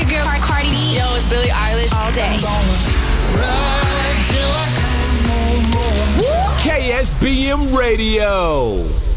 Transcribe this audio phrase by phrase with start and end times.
[0.00, 0.96] your girl Cardi B.
[0.96, 1.92] Yo, it's Billie Eilish.
[1.94, 2.40] All day.
[6.62, 9.09] KSBM Radio.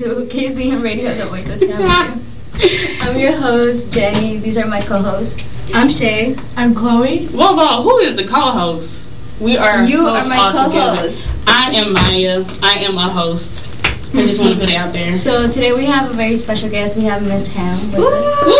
[0.00, 2.24] To KSBM Radio, the voice of town.
[3.02, 4.38] I'm your host, Jenny.
[4.38, 5.70] These are my co-hosts.
[5.74, 6.36] I'm Shay.
[6.56, 7.26] I'm Chloe.
[7.26, 9.12] Whoa, whoa, who is the co-host?
[9.42, 11.26] We are You are my co-host.
[11.46, 12.42] I am Maya.
[12.62, 13.68] I am a host.
[14.14, 15.16] I just want to put it out there.
[15.16, 16.96] So today we have a very special guest.
[16.96, 18.56] We have Miss Ham with us.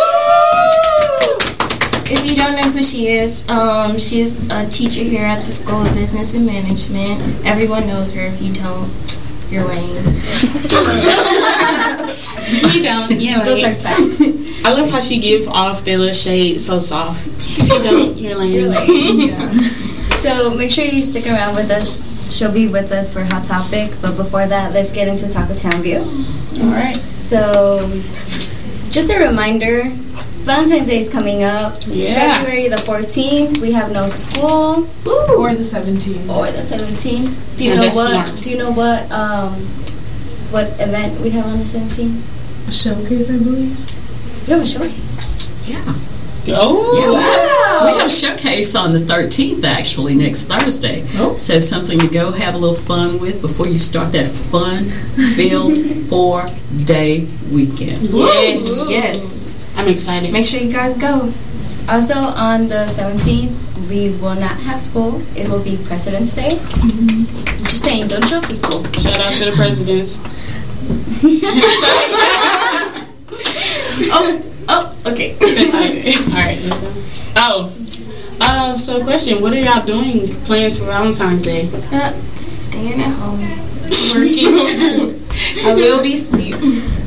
[2.10, 5.86] If you don't know who she is, um, she's a teacher here at the School
[5.86, 7.46] of Business and Management.
[7.46, 8.26] Everyone knows her.
[8.26, 8.90] If you don't,
[9.50, 10.20] you're lame.
[12.50, 13.12] You don't.
[13.12, 13.44] Yeah.
[13.44, 14.20] Those are facts.
[14.64, 17.24] I love how she gives off that little shade so soft.
[17.26, 18.52] If you don't, you're lame.
[18.52, 19.28] You're lame.
[19.28, 19.58] Yeah.
[20.20, 22.04] So make sure you stick around with us.
[22.30, 23.90] She'll be with us for Hot Topic.
[24.02, 26.00] But before that, let's get into Taco Town View.
[26.62, 26.94] All right.
[26.94, 27.88] So,
[28.90, 29.90] just a reminder
[30.44, 31.76] Valentine's Day is coming up.
[31.86, 32.32] Yeah.
[32.34, 34.88] February the 14th, we have no school.
[35.06, 36.28] Or the 17th.
[36.28, 37.56] Or the 17th.
[37.56, 38.10] Do you Yeah, know what?
[38.26, 38.42] smart.
[38.42, 39.10] Do you know what?
[39.12, 39.52] Um,
[40.50, 42.68] what event we have on the 17th?
[42.68, 43.76] A showcase, I believe.
[44.46, 45.66] We have a showcase.
[45.66, 45.82] Yeah.
[46.48, 47.12] Oh.
[47.12, 47.86] Wow.
[47.92, 51.04] We have a showcase on the 13th, actually, next Thursday.
[51.16, 51.36] Oh.
[51.36, 57.28] So something to go have a little fun with before you start that fun-filled four-day
[57.52, 58.02] weekend.
[58.08, 58.86] Yes.
[58.88, 59.49] Yes.
[59.80, 60.30] I'm excited.
[60.30, 61.32] Make sure you guys go.
[61.88, 65.22] Also, on the 17th, we will not have school.
[65.34, 66.50] It will be President's Day.
[67.64, 68.84] Just saying, don't show up to school.
[69.00, 70.18] Shout out to the presidents.
[74.12, 75.32] Oh, oh, okay.
[75.40, 76.90] All right, let's go.
[77.36, 77.72] Oh,
[78.40, 80.34] uh, so question: What are y'all doing?
[80.44, 81.68] Plans for Valentine's Day?
[81.92, 83.40] Uh, staying at home.
[84.14, 85.20] Working.
[85.66, 86.54] I will be asleep.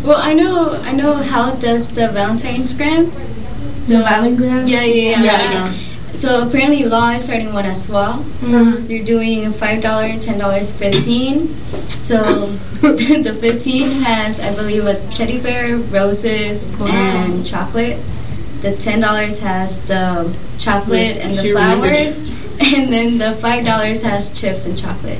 [0.03, 3.05] Well, I know, I know how does the Valentine's gram.
[3.87, 4.67] The Valentine?
[4.67, 5.23] Yeah, yeah, yeah.
[5.23, 5.71] Yeah, I
[6.13, 8.19] So apparently, law is starting one as well.
[8.19, 8.75] Uh-huh.
[8.79, 11.47] They're doing five dollar, ten dollars, fifteen.
[11.87, 12.21] So
[13.23, 17.97] the fifteen has, I believe, a teddy bear, roses, and chocolate.
[18.61, 20.27] The ten dollars has the
[20.57, 22.32] chocolate and the flowers,
[22.75, 25.19] and then the five dollars has chips and chocolate.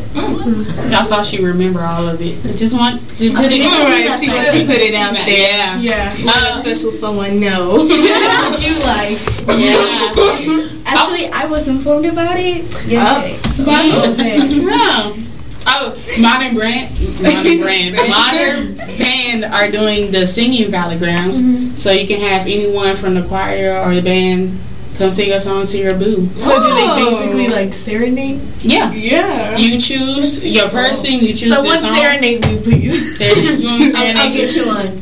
[0.90, 2.38] Y'all saw she remember all of it.
[2.46, 3.76] I just want to put mean, it it's.
[3.76, 5.28] Alright, she wants to put it out there.
[5.28, 6.26] Yeah, Yeah.
[6.26, 9.20] Let a special someone know what you like.
[9.60, 10.70] yeah.
[10.86, 13.38] Actually, I was informed about it yesterday.
[13.64, 14.54] Mm.
[14.64, 15.24] Yeah.
[15.66, 22.20] Oh, Modern Brand, Modern Brand, Modern Band are doing the singing valograms, so you can
[22.20, 24.60] have anyone from the choir or the band
[24.98, 26.28] come sing a song to your boo.
[26.38, 28.40] So do they basically like serenade?
[28.62, 28.92] Yeah.
[28.94, 29.58] Yeah.
[29.58, 31.14] You choose your person.
[31.14, 31.96] You choose Someone the song.
[31.96, 33.18] serenade me, please.
[33.24, 34.62] There, you want me to I'll, I'll serenade get you?
[34.64, 35.00] you one.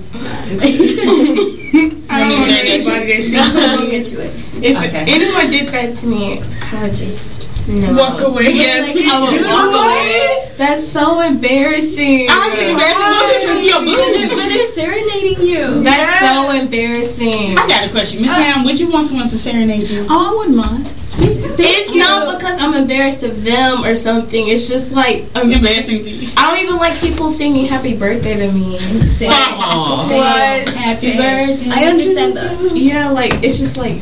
[2.11, 4.31] I don't want anybody to see I'll get you it.
[4.63, 5.05] If Okay.
[5.07, 7.93] anyone did that to me, I would just no.
[7.93, 8.51] Walk away.
[8.51, 10.40] Yes, Like, I would walk walk away.
[10.61, 12.29] That's so embarrassing.
[12.29, 13.01] Honestly, embarrassing.
[13.01, 15.81] What is from your But they're, but they're serenading you.
[15.81, 17.57] That's so embarrassing.
[17.57, 18.63] I got a question, Miss Ham.
[18.65, 20.05] Would you want someone to serenade you?
[20.07, 20.85] Oh, I wouldn't mind.
[21.17, 24.47] It's not because I'm embarrassed of them or something.
[24.47, 26.29] It's just like um, Embarrassing to you.
[26.37, 28.77] I don't even like people singing "Happy Birthday" to me.
[28.77, 29.29] Same.
[29.31, 30.07] Aw.
[30.09, 30.69] What?
[30.75, 31.57] Happy Same.
[31.57, 31.71] birthday.
[31.71, 32.71] I understand that.
[32.75, 33.97] Yeah, like it's just like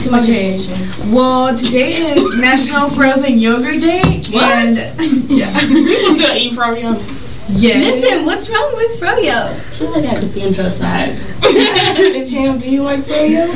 [0.00, 0.54] too much Okay.
[0.54, 1.12] attention.
[1.12, 4.02] Well, today is National Frozen Yogurt Day.
[4.36, 4.76] And
[5.30, 5.52] yeah.
[5.60, 7.20] People still eat froyo.
[7.48, 7.84] Yes.
[8.02, 9.52] Listen, what's wrong with Froyo?
[9.72, 11.32] She like got to defend her sides.
[11.42, 13.46] Miss Ham, do you like froyo?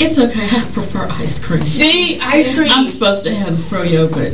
[0.00, 0.44] It's okay.
[0.44, 1.62] I prefer ice cream.
[1.62, 2.68] See, ice cream.
[2.72, 4.32] I'm supposed to have the froyo, but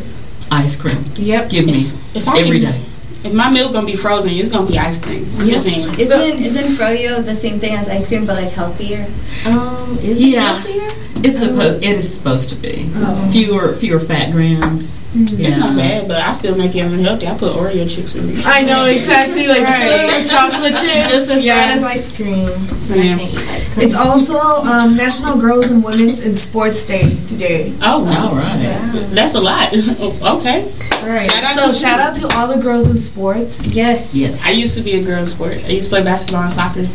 [0.52, 1.02] ice cream.
[1.16, 1.50] Yep.
[1.50, 2.80] Give me if I every give, day.
[3.24, 5.26] If my milk gonna be frozen, it's gonna be ice cream.
[5.38, 5.98] I'm just saying.
[5.98, 9.06] Isn't isn't froyo the same thing as ice cream but like healthier?
[9.46, 10.56] Um, is it Yeah.
[10.56, 10.90] healthier?
[11.22, 11.84] It's supposed.
[11.84, 12.88] It is supposed to be
[13.30, 15.02] fewer fewer fat grams.
[15.14, 15.48] Yeah.
[15.48, 17.28] It's not bad, but I still make it unhealthy.
[17.28, 18.46] I put Oreo chips in it.
[18.46, 20.24] I know exactly like Right.
[20.26, 21.10] chocolate chips.
[21.10, 21.56] Just as yeah.
[21.56, 22.48] bad as ice cream.
[22.88, 23.14] But Yeah.
[23.16, 23.86] I can't eat ice cream.
[23.86, 27.74] It's also um, National Girls and Women's in Sports Day today.
[27.82, 28.96] Oh wow, All right.
[29.12, 29.74] that's a lot.
[30.38, 30.64] okay.
[31.04, 31.30] Right.
[31.30, 33.66] Shout out so to- shout out to all the girls in sports.
[33.66, 34.14] yes.
[34.14, 34.46] Yes.
[34.46, 35.52] I used to be a girl in sport.
[35.64, 36.86] I used to play basketball and soccer.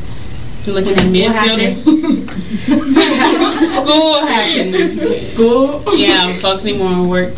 [0.68, 1.76] Looking at midfielder.
[3.68, 5.14] School happened.
[5.14, 5.84] School.
[5.96, 7.34] Yeah, I'm focusing more on work.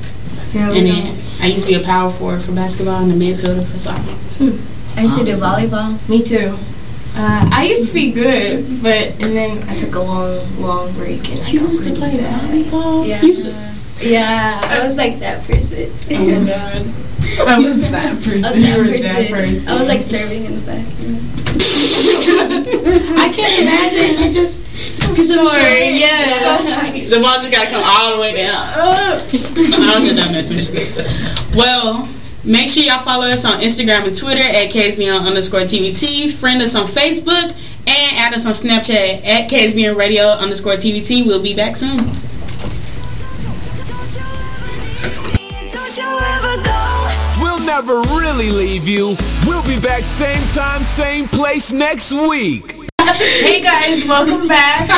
[0.53, 0.93] Yeah, we And know.
[0.95, 4.15] then I used to be a power forward for basketball and a midfielder for soccer.
[4.31, 4.57] Too.
[4.95, 5.97] I used to do volleyball.
[6.07, 6.57] Me too.
[7.15, 11.27] Uh, I used to be good, but and then I took a long, long break
[11.29, 12.41] and I You got used to play bad.
[12.49, 13.05] volleyball?
[13.07, 13.19] Yeah.
[14.01, 15.91] You used to- Yeah, I was like that person.
[16.11, 16.85] oh my god.
[17.47, 18.45] I was that person.
[18.45, 19.33] I was you were that that person.
[19.35, 19.67] person.
[19.69, 20.85] I was like serving in the back.
[21.01, 21.17] you.
[23.17, 24.21] I can't imagine.
[24.23, 25.53] You're just so short.
[25.94, 27.03] Yeah.
[27.07, 28.53] The ball just gotta come all the way down.
[28.55, 31.57] I'm just done messing with you.
[31.57, 32.07] Well,
[32.44, 36.29] make sure y'all follow us on Instagram and Twitter at KSBM underscore TVT.
[36.31, 37.53] Friend us on Facebook
[37.88, 41.25] and add us on Snapchat at KSBM Radio underscore TVT.
[41.25, 41.99] We'll be back soon.
[47.77, 49.15] Never really leave you.
[49.45, 52.75] We'll be back same time, same place next week.
[53.03, 54.89] hey guys, welcome back.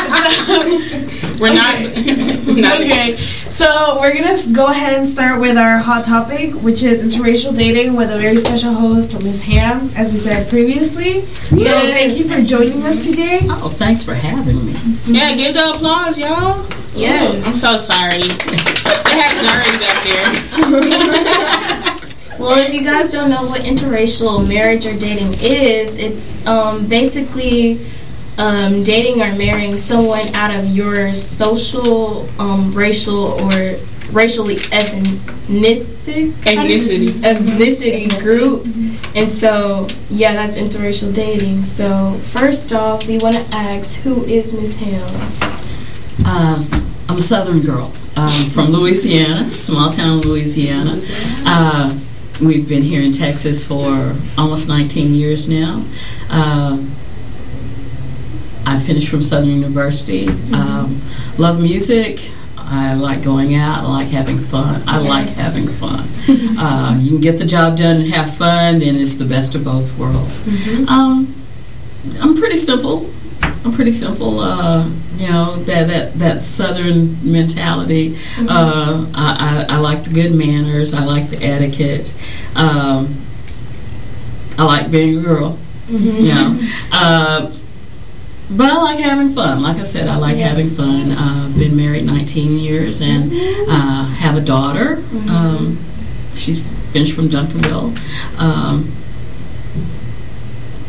[1.41, 1.81] We're not.
[2.55, 3.17] not okay,
[3.49, 7.95] so we're gonna go ahead and start with our hot topic, which is interracial dating
[7.95, 11.15] with a very special host, Miss Ham, as we said previously.
[11.15, 11.49] Yes.
[11.49, 13.39] So thank you for joining us today.
[13.43, 14.73] Oh, thanks for having me.
[15.05, 16.65] Yeah, give the applause, y'all.
[16.93, 17.33] Yes.
[17.33, 18.19] Ooh, I'm so sorry.
[18.19, 21.75] They have Zuri back there.
[22.39, 27.81] Well, if you guys don't know what interracial marriage or dating is, it's um, basically
[28.37, 33.75] um, dating or marrying someone out of your social, um, racial, or
[34.13, 35.19] racially ethnic
[36.47, 37.11] Ethnicity.
[37.21, 38.65] ethnicity group.
[39.17, 41.65] And so, yeah, that's interracial dating.
[41.65, 45.11] So, first off, we want to ask, who is Miss Ham?
[46.25, 46.65] Uh,
[47.09, 51.01] I'm a Southern girl um, from Louisiana, small town Louisiana.
[51.45, 51.99] Uh,
[52.41, 55.83] we've been here in Texas for almost 19 years now.
[56.29, 56.83] Uh,
[58.65, 60.27] I finished from Southern University.
[60.53, 61.01] Um,
[61.37, 62.19] love music.
[62.57, 63.83] I like going out.
[63.83, 64.83] I like having fun.
[64.87, 66.07] I like having fun.
[66.59, 69.63] uh, you can get the job done and have fun, then it's the best of
[69.63, 70.45] both worlds.
[70.87, 71.33] Um,
[72.21, 73.09] I'm pretty simple.
[73.65, 74.39] I'm pretty simple.
[74.39, 74.87] Uh,
[75.19, 78.15] you know that that that southern mentality.
[78.39, 80.93] Uh, I, I I like the good manners.
[80.93, 82.15] I like the etiquette.
[82.55, 83.15] Um,
[84.57, 85.57] I like being a girl.
[85.89, 86.59] You know.
[86.91, 87.51] Uh,
[88.51, 89.61] but I like having fun.
[89.61, 91.11] Like I said, I like having fun.
[91.11, 93.31] Uh, been married 19 years and
[93.69, 95.03] uh, have a daughter.
[95.29, 95.77] Um,
[96.33, 98.39] she's finished from Duncanville.
[98.39, 98.91] Um,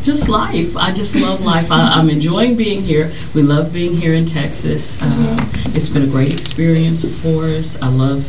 [0.03, 0.75] just life.
[0.75, 1.71] I just love life.
[1.71, 3.11] I, I'm enjoying being here.
[3.33, 4.97] We love being here in Texas.
[5.01, 5.37] Uh,
[5.75, 7.81] it's been a great experience for us.
[7.81, 8.21] I love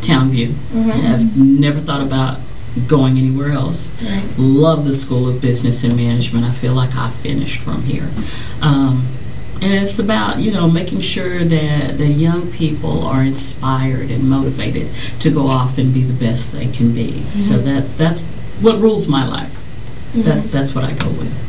[0.00, 0.54] Townview.
[1.12, 2.38] I've never thought about
[2.86, 3.90] going anywhere else.
[4.38, 6.44] Love the School of Business and Management.
[6.44, 8.08] I feel like I finished from here.
[8.62, 9.06] Um,
[9.60, 14.88] and it's about you know making sure that the young people are inspired and motivated
[15.20, 17.22] to go off and be the best they can be.
[17.34, 18.26] So that's that's
[18.60, 19.57] what rules my life.
[20.12, 20.22] Mm-hmm.
[20.22, 21.48] That's that's what I go with.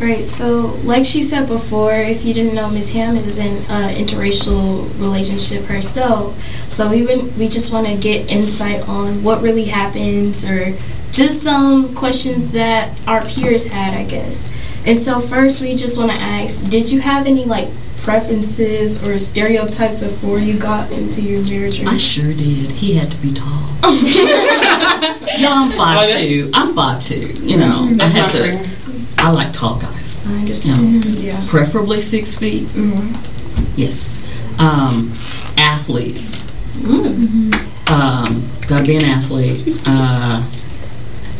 [0.00, 0.24] Right.
[0.24, 4.88] So, like she said before, if you didn't know, Miss Ham is in an interracial
[5.00, 6.36] relationship herself.
[6.70, 10.74] So we would, we just want to get insight on what really happens, or
[11.12, 14.52] just some questions that our peers had, I guess.
[14.84, 17.68] And so first, we just want to ask: Did you have any like
[18.02, 21.84] preferences or stereotypes before you got into your marriage?
[21.84, 22.70] I sure did.
[22.72, 23.70] He had to be tall.
[25.40, 26.50] no, I'm five two.
[26.54, 27.26] I'm five two.
[27.42, 28.68] You know, I That's had my to.
[29.18, 30.20] I like tall guys.
[30.26, 31.04] I You understand.
[31.04, 31.44] know, Yeah.
[31.48, 32.68] preferably six feet.
[33.76, 34.22] Yes.
[34.58, 35.12] Um,
[35.56, 36.42] athletes.
[37.90, 39.78] Um, gotta be an athlete.
[39.86, 40.42] Uh,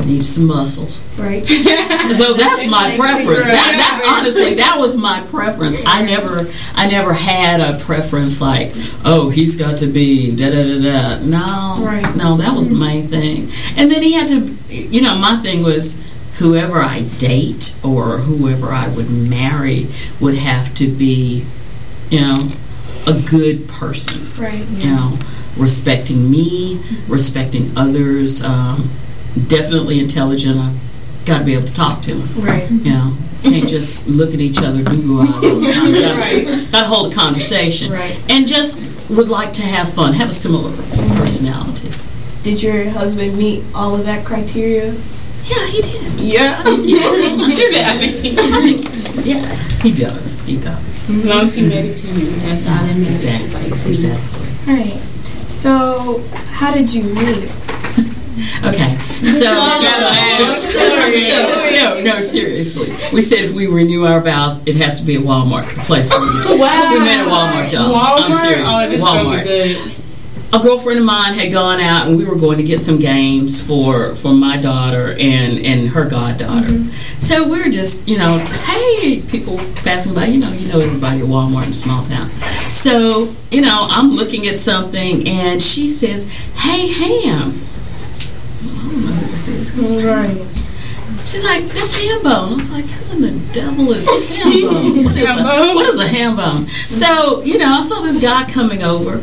[0.04, 0.98] needs some muscles.
[1.18, 1.44] Right.
[2.14, 3.44] So that's my preference.
[3.44, 5.78] That, that honestly, that was my preference.
[5.86, 8.72] I never, I never had a preference like,
[9.04, 10.82] oh, he's got to be da da da
[11.18, 11.24] da.
[11.24, 12.04] No, Right.
[12.14, 13.48] no, that was the main thing.
[13.76, 16.00] And then he had to, you know, my thing was
[16.38, 19.86] whoever I date or whoever I would marry
[20.20, 21.44] would have to be,
[22.10, 22.48] you know,
[23.06, 24.64] a good person Right.
[24.68, 25.18] you know,
[25.56, 28.90] respecting me, respecting others, um,
[29.46, 30.58] definitely intelligent.
[30.58, 32.44] I've got to be able to talk to him.
[32.44, 32.70] Right.
[32.70, 36.70] You know, can't just look at each other goo eyes all the time.
[36.72, 37.92] Got to hold a conversation.
[37.92, 38.18] Right.
[38.30, 40.74] And just would like to have fun, have a similar
[41.18, 41.90] personality.
[42.42, 44.92] Did your husband meet all of that criteria?
[45.44, 46.20] Yeah, he did.
[46.20, 46.62] Yeah.
[46.64, 49.26] She said, I think.
[49.26, 50.42] Yeah, he does.
[50.42, 51.08] He does.
[51.08, 53.24] As long as he met it to you, that's all that means.
[53.24, 53.70] Exactly.
[53.70, 53.86] Like.
[53.86, 54.72] Exactly.
[54.72, 55.00] All right.
[55.48, 57.50] So, how did you meet?
[58.64, 58.96] Okay.
[59.24, 59.54] So, so
[61.74, 62.88] no, no, seriously.
[63.12, 66.10] We said if we renew our vows, it has to be at Walmart, the place
[66.10, 66.44] where we met.
[66.64, 66.90] Wow.
[66.92, 67.94] We met at Walmart, y'all.
[67.94, 68.22] Walmart?
[68.22, 68.68] I'm serious.
[68.70, 69.44] Oh, this gonna be Walmart.
[69.44, 69.92] good.
[70.52, 73.60] a girlfriend of mine had gone out and we were going to get some games
[73.60, 76.68] for for my daughter and and her goddaughter.
[77.18, 81.20] So we are just you know hey people passing by you know you know everybody
[81.20, 82.30] at Walmart in a small town.
[82.70, 87.52] So you know I'm looking at something and she says hey Ham.
[88.62, 90.04] I don't know who this is.
[90.04, 90.46] Right.
[91.24, 92.52] She's like, that's ham bone.
[92.52, 95.04] I was like, who in the devil is ham bone?
[95.04, 96.66] What is, a, what is a ham bone?
[96.88, 99.18] So, you know, I saw this guy coming over,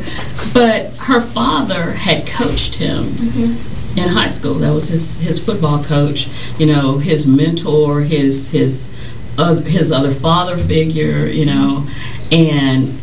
[0.53, 3.99] but her father had coached him mm-hmm.
[3.99, 4.55] in high school.
[4.55, 6.27] That was his, his football coach,
[6.59, 8.93] you know, his mentor, his his
[9.37, 11.87] other, his other father figure, you know,
[12.31, 13.00] and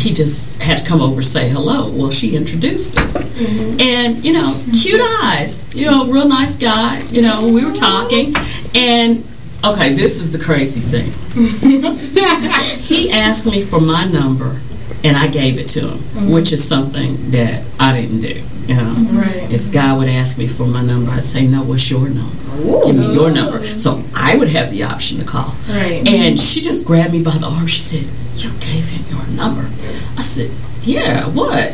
[0.00, 1.90] he just had to come over say hello.
[1.90, 3.24] Well, she introduced us.
[3.24, 3.80] Mm-hmm.
[3.80, 5.26] And, you know, cute mm-hmm.
[5.26, 7.00] eyes, you know, real nice guy.
[7.08, 8.34] You know, we were talking.
[8.74, 9.24] And,
[9.62, 11.12] okay, this is the crazy thing.
[12.80, 14.60] he asked me for my number,
[15.04, 18.40] and I gave it to him, which is something that I didn't do.
[18.66, 19.50] You know, Right.
[19.50, 22.36] if God would ask me for my number, I'd say, "No, what's your number?
[22.86, 25.54] Give me your number." So I would have the option to call.
[25.68, 26.06] Right.
[26.06, 27.66] And she just grabbed me by the arm.
[27.66, 28.04] She said,
[28.36, 29.64] "You gave him your number."
[30.16, 30.50] I said,
[30.84, 31.26] "Yeah.
[31.28, 31.72] What?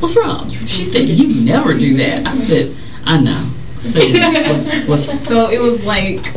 [0.00, 2.70] What's wrong?" She said, "You never do that." I said,
[3.04, 3.44] "I know."
[3.78, 6.32] So what's, what's, So it was like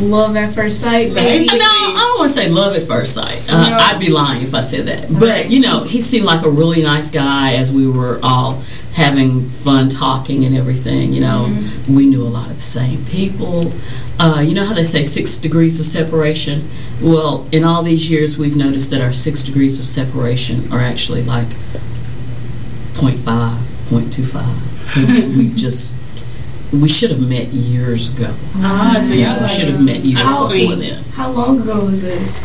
[0.00, 1.46] love at first sight, baby.
[1.46, 3.42] no, I don't want to say love at first sight.
[3.48, 3.76] Uh, No.
[3.76, 5.10] I'd be lying if I said that.
[5.18, 5.50] But Right.
[5.50, 8.62] you know, he seemed like a really nice guy as we were all
[8.94, 11.12] having fun talking and everything.
[11.12, 11.46] You know,
[11.88, 13.72] we knew a lot of the same people.
[14.18, 16.64] Uh, you know how they say six degrees of separation?
[17.00, 21.22] Well, in all these years, we've noticed that our six degrees of separation are actually
[21.22, 21.46] like
[22.94, 23.56] 0.5,
[23.88, 24.84] 0.25.
[24.86, 25.94] Because we just,
[26.72, 28.32] we should have met years ago.
[28.56, 31.02] Ah, so y'all We like, should have met years How- before then.
[31.14, 32.44] How long ago was this?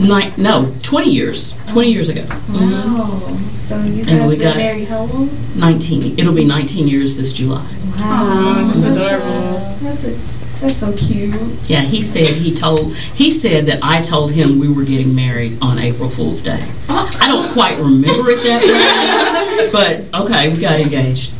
[0.00, 1.54] Nine, no, 20 years.
[1.68, 2.24] 20 years ago.
[2.50, 3.20] Wow.
[3.52, 5.28] So you And guys we got- married how long?
[5.56, 6.18] 19.
[6.18, 7.66] It'll be 19 years this July.
[7.98, 9.76] Aw, that's That's, adorable.
[9.82, 11.34] that's a, that's so cute.
[11.68, 15.58] Yeah, he said he told he said that I told him we were getting married
[15.60, 16.64] on April Fool's Day.
[16.88, 19.70] I don't quite remember it that way,
[20.12, 21.32] but okay, we got engaged.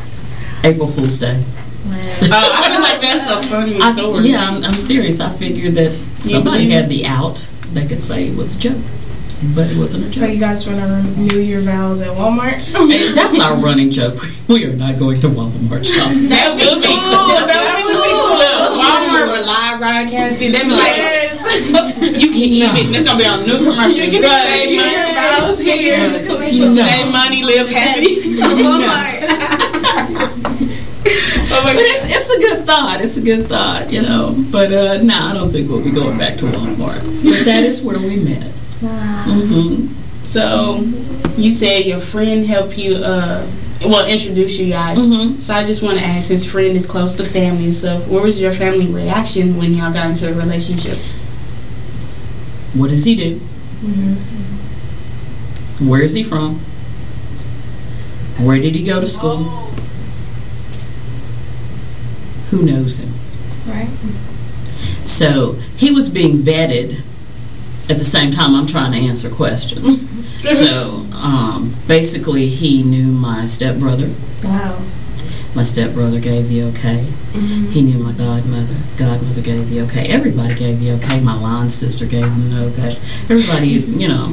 [0.64, 1.42] April Fool's Day.
[1.86, 4.28] Uh, I feel like that's a funny I- story.
[4.28, 5.20] yeah, I'm, I'm serious.
[5.20, 5.90] I figured that
[6.22, 7.48] somebody had the out.
[7.72, 8.78] They could say it was a joke,
[9.54, 12.60] but it wasn't a So you guys want to renew your vows at Walmart?
[12.90, 14.18] Hey, that's our running joke.
[14.50, 16.10] We are not going to Walmart shop.
[16.34, 17.38] That would be cool.
[17.46, 18.42] That would be cool.
[18.82, 20.50] Walmart with live broadcasting.
[20.50, 20.98] They be like,
[22.20, 22.90] you can even.
[22.94, 24.04] It's gonna be on a new commercial.
[24.04, 25.14] You can save money.
[25.14, 26.02] Vows here.
[26.74, 28.34] Save money, live happy.
[28.42, 29.30] Walmart.
[31.52, 33.00] Oh my But it's it's a good thought.
[33.00, 34.34] It's a good thought, you know.
[34.50, 37.02] But uh, no, I don't think we'll be going back to Walmart.
[37.24, 38.50] But that is where we met.
[38.82, 39.86] hmm
[40.22, 40.80] So,
[41.36, 43.44] you said your friend helped you, uh,
[43.84, 44.98] well, introduce you guys.
[44.98, 45.40] Mhm.
[45.42, 48.22] So I just want to ask, since friend is close to family and stuff, what
[48.22, 50.96] was your family reaction when y'all got into a relationship?
[52.74, 53.40] What does he do?
[55.80, 56.60] Where is he from?
[58.38, 59.69] Where did he go to school?
[62.50, 63.12] Who knows him?
[63.66, 63.88] Right.
[65.04, 67.02] So he was being vetted
[67.88, 70.08] at the same time I'm trying to answer questions.
[70.58, 74.10] so um, basically, he knew my stepbrother.
[74.44, 74.82] Wow.
[75.54, 77.04] My stepbrother gave the okay.
[77.32, 78.74] He knew my godmother.
[78.96, 80.08] Godmother gave the okay.
[80.08, 81.20] Everybody gave the okay.
[81.20, 82.96] My line sister gave him the okay.
[83.24, 84.28] Everybody, you know,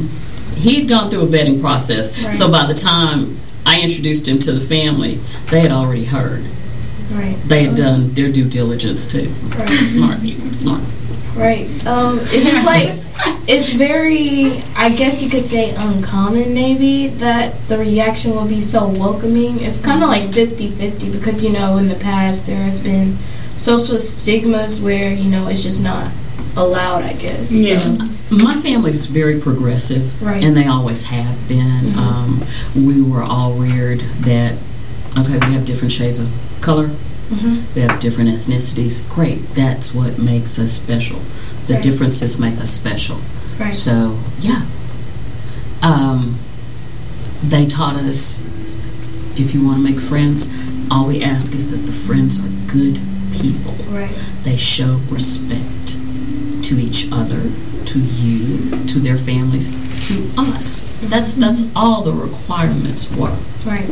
[0.55, 2.37] he'd gone through a vetting process.
[2.37, 5.15] So by the time I introduced him to the family,
[5.49, 6.45] they had already heard.
[7.11, 7.37] Right.
[7.45, 9.29] They had done their due diligence too.
[9.57, 9.69] Right.
[9.69, 10.81] Smart people, smart.
[11.35, 11.67] Right.
[11.85, 12.89] Um, it's just like
[13.47, 18.87] it's very, I guess you could say, uncommon maybe that the reaction will be so
[18.87, 19.59] welcoming.
[19.61, 23.17] It's kind of like 50-50 because you know in the past there has been
[23.57, 26.11] social stigmas where you know it's just not
[26.57, 27.03] allowed.
[27.03, 27.51] I guess.
[27.53, 27.77] Yeah.
[27.77, 30.43] So, My family's very progressive, Right.
[30.43, 31.97] and they always have been.
[31.97, 32.43] Um,
[32.75, 34.57] we were all reared that
[35.17, 36.27] Okay, we have different shades of
[36.61, 36.89] color.
[37.31, 37.63] Mhm.
[37.75, 39.01] We have different ethnicities.
[39.09, 39.53] Great.
[39.55, 41.19] That's what makes us special.
[41.67, 41.83] The Right.
[41.83, 43.17] differences make us special.
[43.59, 43.75] Right.
[43.75, 44.61] So, yeah.
[45.81, 46.35] Um,
[47.43, 48.41] they taught us
[49.35, 50.47] if you want to make friends,
[50.89, 52.99] all we ask is that the friends are good
[53.39, 53.75] people.
[53.91, 54.09] Right.
[54.43, 55.95] They show respect
[56.63, 57.41] to each other,
[57.85, 59.69] to you, to their families,
[60.01, 60.83] to us.
[61.03, 61.77] That's that's mm-hmm.
[61.77, 63.35] all the requirements were
[63.65, 63.89] Right.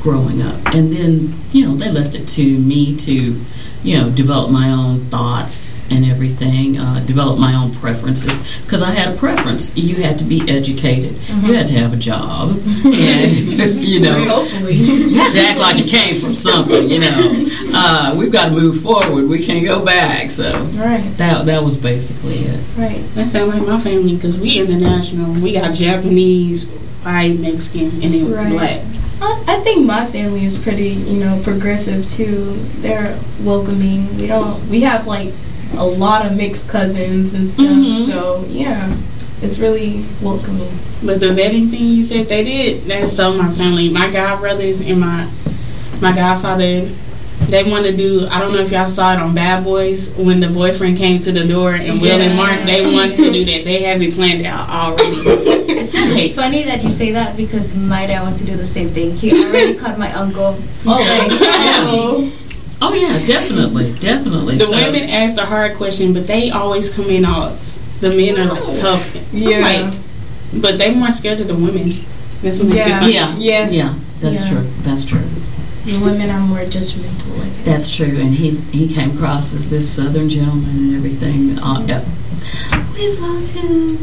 [0.00, 0.54] growing up.
[0.74, 3.40] And then, you know, they left it to me to,
[3.86, 8.36] you know, develop my own thoughts and everything, uh, develop my own preferences.
[8.62, 9.74] Because I had a preference.
[9.76, 11.12] You had to be educated.
[11.44, 12.50] You had to have a job.
[12.50, 13.30] And,
[13.84, 14.74] you know, Hopefully.
[14.74, 17.46] you had to act like you came from something, you know.
[17.72, 19.28] Uh, we've got to move forward.
[19.28, 20.30] We can't go back.
[20.30, 21.04] So Right.
[21.18, 22.60] that, that was basically it.
[22.76, 23.02] Right.
[23.14, 25.32] That sound like my family because we international.
[25.40, 26.68] We got Japanese,
[27.04, 28.50] white, Mexican, and then Right.
[28.50, 28.82] black.
[29.20, 32.52] I, I think my family is pretty, you know, progressive too.
[32.80, 34.14] They're welcoming.
[34.16, 34.62] We don't.
[34.68, 35.32] We have like
[35.76, 37.66] a lot of mixed cousins and stuff.
[37.68, 37.92] Mhm.
[37.92, 38.94] So yeah,
[39.42, 40.68] it's really welcoming.
[41.04, 43.88] But the vetting thing you said they did, that's so my family.
[43.90, 45.28] My god brothers and my
[46.02, 46.88] my godfather,
[47.48, 48.26] they want to do.
[48.30, 51.32] I don't know if y'all saw it on Bad Boys when the boyfriend came to
[51.32, 52.60] the door and Will and Mark.
[52.66, 53.64] They want to do that.
[53.64, 55.62] They have it planned out already.
[55.86, 58.88] It's, it's funny that you say that because my dad wants to do the same
[58.88, 59.14] thing.
[59.14, 60.56] He already caught my uncle.
[60.84, 60.98] Oh.
[61.30, 62.32] oh,
[62.82, 64.56] Oh yeah, definitely, definitely.
[64.58, 67.48] The So- women ask the hard question, but they always come in all.
[68.00, 69.32] The men are like tough.
[69.32, 69.60] Yeah.
[69.60, 69.94] like,
[70.60, 71.90] but they more scared of the women.
[72.42, 72.96] That's what makes Yeah.
[72.96, 73.14] it funny.
[73.14, 73.34] Yeah.
[73.38, 73.74] Yes.
[73.74, 74.50] Yeah, that's Yeah.
[74.50, 74.68] true.
[74.82, 75.22] That's true.
[75.86, 77.38] The women are more judgmental.
[77.38, 77.52] Like.
[77.64, 78.18] That's true.
[78.18, 81.58] And he he came across as this southern gentleman and everything.
[81.58, 82.02] Uh, yeah.
[82.94, 83.98] We love him.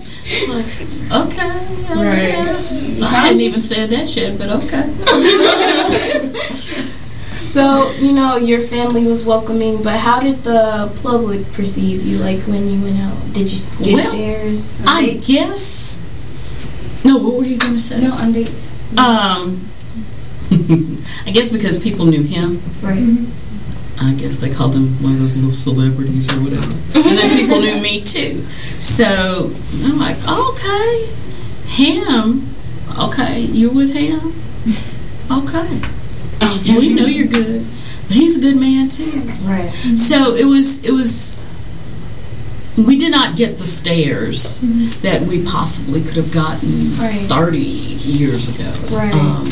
[0.46, 0.70] Like,
[1.10, 1.50] okay,
[1.90, 2.32] I Right.
[2.54, 2.86] guess.
[3.02, 4.86] I hadn't even said that shit, but okay.
[7.36, 12.18] So you know your family was welcoming, but how did the public perceive you?
[12.18, 14.80] Like when you went out, did you get Well- stares?
[14.86, 15.98] I guess.
[17.02, 18.00] No, what were you going to say?
[18.00, 18.70] No, on dates.
[18.98, 19.58] Um,
[21.26, 22.60] I guess because people knew him.
[22.82, 23.26] Right.
[24.00, 26.62] I guess they called him one of those little celebrities or whatever.
[26.62, 27.08] Mm-hmm.
[27.08, 28.42] and then people knew me too.
[28.78, 29.52] So
[29.84, 31.06] I'm like, okay,
[31.66, 32.46] him.
[32.98, 34.32] Okay, you're with him.
[35.30, 35.80] Okay,
[36.78, 37.64] we know you're good,
[38.08, 39.20] but he's a good man too.
[39.42, 39.70] Right.
[39.96, 41.39] So it was it was
[42.86, 44.60] we did not get the stares
[45.02, 47.20] that we possibly could have gotten Right.
[47.28, 48.70] 30 years ago.
[48.96, 49.12] Right.
[49.14, 49.48] Um,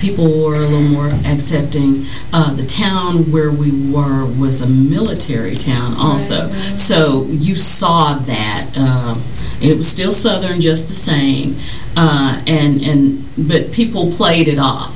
[0.00, 2.06] people were a little more accepting.
[2.32, 6.50] Uh, the town where we were was a military town also.
[6.76, 8.70] So you saw that.
[8.76, 9.14] Uh,
[9.60, 11.56] it was still southern just the same.
[11.96, 14.92] Uh, and, and but people played it off.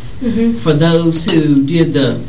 [0.63, 2.21] For those who did the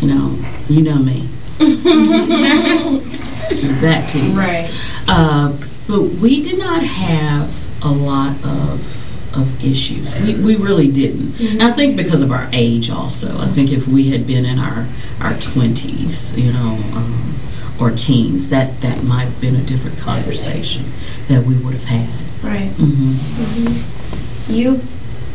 [0.00, 0.38] you know,
[0.68, 1.28] you know me.
[3.80, 4.32] Back to you.
[4.32, 4.68] Right.
[5.08, 9.02] Uh, but we did not have a lot of
[9.36, 10.14] of issues.
[10.20, 11.40] We, we really didn't.
[11.40, 13.36] And I think because of our age also.
[13.38, 14.86] I think if we had been in our
[15.20, 17.34] our twenties, you know, um,
[17.80, 20.84] or teens, that that might have been a different conversation
[21.28, 22.08] that we would have had.
[22.44, 22.70] Right.
[22.70, 24.52] Mm-hmm.
[24.52, 24.80] You,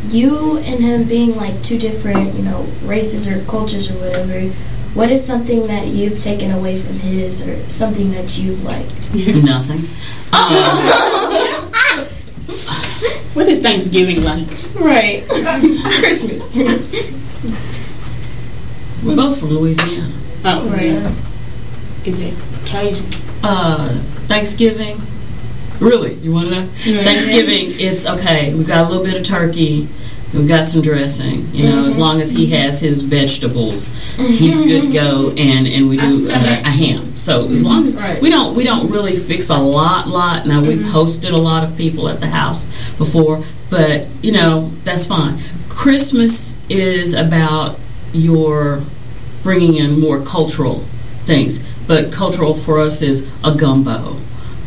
[0.09, 4.53] you and him being like two different, you know, races or cultures or whatever.
[4.95, 9.13] What is something that you've taken away from his, or something that you've liked?
[9.43, 9.81] Nothing.
[10.33, 12.05] Uh,
[13.35, 14.47] What is Thanksgiving like?
[14.75, 15.23] Right.
[15.99, 16.55] Christmas.
[19.03, 20.11] we're both from Louisiana.
[20.43, 20.91] Oh, Right.
[20.91, 21.13] yeah.
[22.05, 22.33] Is it
[22.65, 23.05] Cajun?
[23.43, 23.89] uh,
[24.27, 24.97] Thanksgiving.
[25.79, 26.67] Really, you want to know?
[27.03, 28.53] Thanksgiving, it's okay.
[28.55, 29.87] We got a little bit of turkey.
[30.33, 31.47] We got some dressing.
[31.53, 35.29] You know, as long as he has his vegetables, he's good to go.
[35.37, 37.17] And and we do uh, a ham.
[37.17, 38.21] So as long as Right.
[38.21, 40.45] we don't we don't really fix a lot lot.
[40.45, 42.65] Now we've hosted a lot of people at the house
[42.97, 45.39] before, but you know that's fine.
[45.67, 47.79] Christmas is about
[48.13, 48.81] your
[49.43, 50.79] bringing in more cultural
[51.25, 54.15] things, but cultural for us is a gumbo,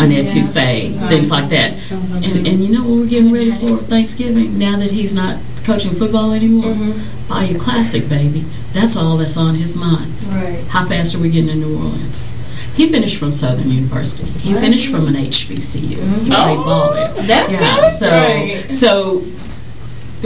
[0.01, 1.75] an etouffee, things like that.
[2.11, 4.59] Like And, and you know what we're getting ready for Thanksgiving?
[4.59, 7.29] Now that he's not coaching football anymore, mm-hmm.
[7.29, 8.40] Bayou Classic, baby.
[8.72, 10.12] That's all that's on his mind.
[10.27, 10.64] Right.
[10.68, 12.27] How fast are we getting to New Orleans?
[12.75, 14.31] He finished from Southern University.
[14.40, 15.81] He finished from an HBCU.
[15.81, 16.25] He mm-hmm.
[16.27, 17.12] played Oh, ball there.
[17.27, 18.72] That's Yeah, so right.
[18.72, 19.18] so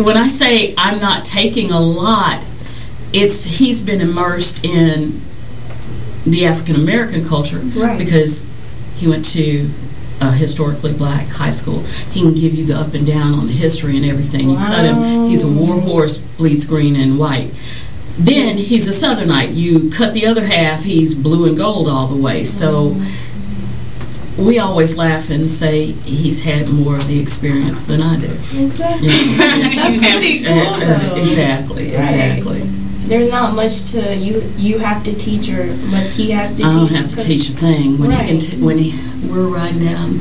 [0.02, 2.44] when I say I'm not taking a lot,
[3.12, 5.20] it's he's been immersed in
[6.24, 7.98] the African American culture Right.
[7.98, 8.48] because
[8.96, 9.68] he went to
[10.20, 11.80] a historically black high school.
[12.12, 14.48] He can give you the up and down on the history and everything.
[14.50, 15.28] You cut him.
[15.28, 17.50] He's a war horse, bleeds green and white.
[18.18, 19.54] Then he's a Southernite.
[19.54, 22.44] You cut the other half, he's blue and gold all the way.
[22.44, 22.96] So
[24.38, 28.26] we always laugh and say he's had more of the experience than I do.
[28.26, 29.08] Exactly.
[29.38, 32.62] That's pretty Uh, uh, exactly, exactly.
[33.06, 34.42] There's not much to you.
[34.56, 36.76] You have to teach, or but he has to I teach.
[36.76, 38.38] don't have to teach a thing when he can.
[38.38, 38.92] T- when he,
[39.28, 40.18] we're riding down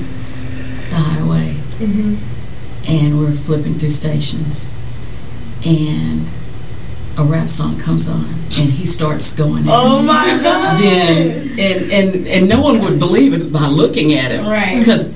[0.89, 2.15] the highway Mm-hmm.
[2.89, 4.69] and we're flipping through stations,
[5.65, 6.25] and
[7.17, 8.23] a rap song comes on,
[8.59, 9.63] and he starts going.
[9.63, 9.69] in.
[9.69, 10.79] Oh my god.
[10.79, 14.79] Then and and and no one would believe it by looking at him, Right.
[14.79, 15.13] Because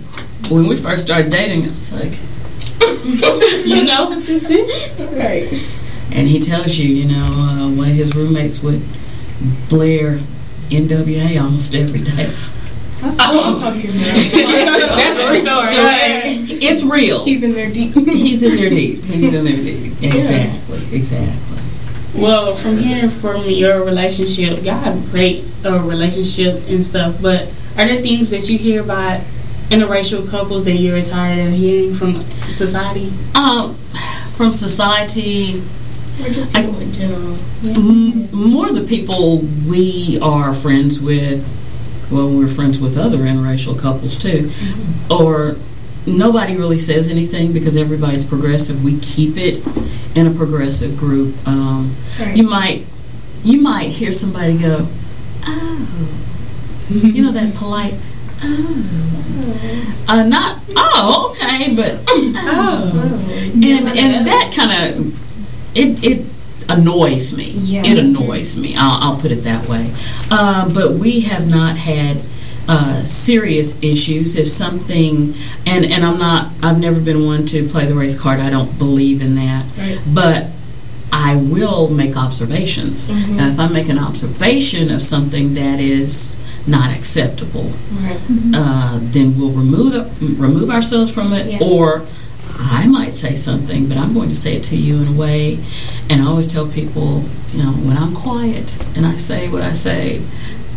[0.49, 2.13] when we first started dating, I was like,
[3.65, 4.99] You know what this is?
[5.15, 5.47] Right.
[6.11, 8.81] And he tells you, you know, uh, one of his roommates would
[9.69, 10.19] blare
[10.69, 12.31] NWA almost every day.
[13.01, 13.99] That's what I'm talking about.
[14.01, 16.47] That's a real So right?
[16.61, 17.23] it's real.
[17.23, 17.93] He's in there deep.
[17.93, 19.03] He's in there deep.
[19.03, 20.03] He's in there deep.
[20.03, 20.97] Exactly.
[20.97, 21.57] Exactly.
[22.15, 27.21] Well, from hearing from your relationship, y'all have a great uh, relationship and stuff.
[27.21, 27.43] But
[27.77, 29.21] are there things that you hear about
[29.69, 33.13] interracial couples that you're tired of hearing from society?
[33.35, 33.75] Um,
[34.35, 35.61] from society,
[36.19, 37.37] We're just people in general.
[37.65, 41.47] m- more the people we are friends with.
[42.11, 44.49] Well, we're friends with other interracial couples too,
[45.09, 45.55] or
[46.07, 48.83] nobody really says anything because everybody's progressive.
[48.83, 49.63] We keep it
[50.15, 51.35] in a progressive group.
[51.47, 52.35] Um, Right.
[52.35, 52.85] you might
[53.43, 54.87] you might hear somebody go,
[55.45, 55.87] "Oh,"
[56.89, 57.93] you know that polite,
[58.43, 63.63] "Oh," uh, not "Oh, okay," but "Oh," and
[63.97, 65.28] and that kind of
[65.75, 66.25] it it
[66.67, 67.51] annoys me.
[67.51, 67.83] Yeah.
[67.85, 68.75] It annoys me.
[68.77, 69.91] I'll, I'll put it that way.
[70.29, 72.17] Uh, but we have not had.
[72.71, 75.33] Uh, serious issues if something
[75.65, 78.77] and and I'm not I've never been one to play the race card I don't
[78.77, 79.97] believe in that Right.
[80.13, 80.45] but
[81.11, 83.09] I will make observations.
[83.09, 83.29] Mhm.
[83.37, 87.71] Now, if I make an observation of something that is not acceptable,
[88.03, 88.19] Right.
[88.53, 90.05] uh, then we'll remove
[90.39, 91.57] remove ourselves from it, Yeah.
[91.67, 92.03] or
[92.61, 95.59] I might say something, but I'm going to say it to you in a way.
[96.09, 99.71] And I always tell people, you know, when I'm quiet and I say what I
[99.73, 100.21] say,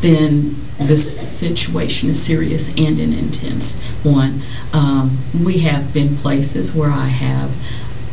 [0.00, 1.04] then this
[1.38, 4.40] situation is serious and an intense one.
[4.72, 7.50] Um, we have been places where I have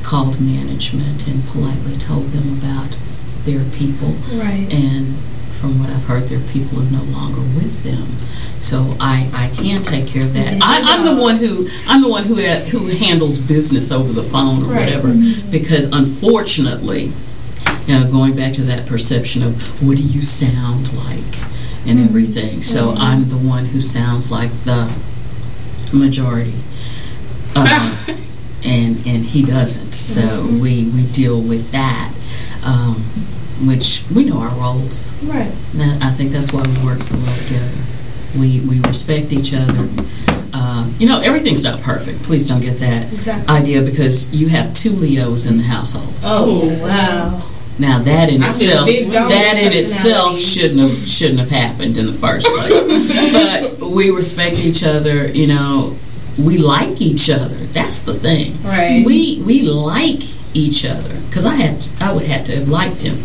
[0.03, 2.97] called management and politely told them about
[3.45, 4.67] their people Right.
[4.71, 5.15] and
[5.59, 8.05] from what I've heard, their people are no longer with them.
[8.61, 10.57] So I, I can take care of that.
[10.61, 14.23] I, I'm the one who I'm the one who ha- who handles business over the
[14.23, 14.85] phone or Right.
[14.85, 15.13] whatever.
[15.51, 17.11] Because unfortunately,
[17.87, 21.35] you know, going back to that perception of what do you sound like
[21.85, 22.61] and everything.
[22.61, 24.91] So I'm the one who sounds like the
[25.93, 26.53] majority.
[27.55, 27.95] Uh,
[28.63, 29.93] and and he doesn't.
[29.93, 32.13] So we we deal with that,
[32.65, 33.03] um,
[33.65, 35.11] which we know our roles.
[35.23, 35.51] Right.
[35.73, 37.71] That, I think that's why we work so well together.
[38.39, 39.87] We we respect each other.
[40.53, 42.23] Uh, you know, everything's not perfect.
[42.23, 43.53] Please don't get that Exactly.
[43.53, 46.13] idea because you have two Leos in the household.
[46.23, 47.43] Oh wow.
[47.79, 52.13] Now that in I'm itself, that in itself shouldn't have shouldn't have happened in the
[52.13, 53.31] first place.
[53.79, 55.27] but we respect each other.
[55.27, 55.95] You know,
[56.37, 57.55] we like each other.
[57.55, 58.61] That's the thing.
[58.63, 59.03] Right.
[59.05, 60.21] We we like
[60.53, 63.17] each other because I had to, I would have to have liked him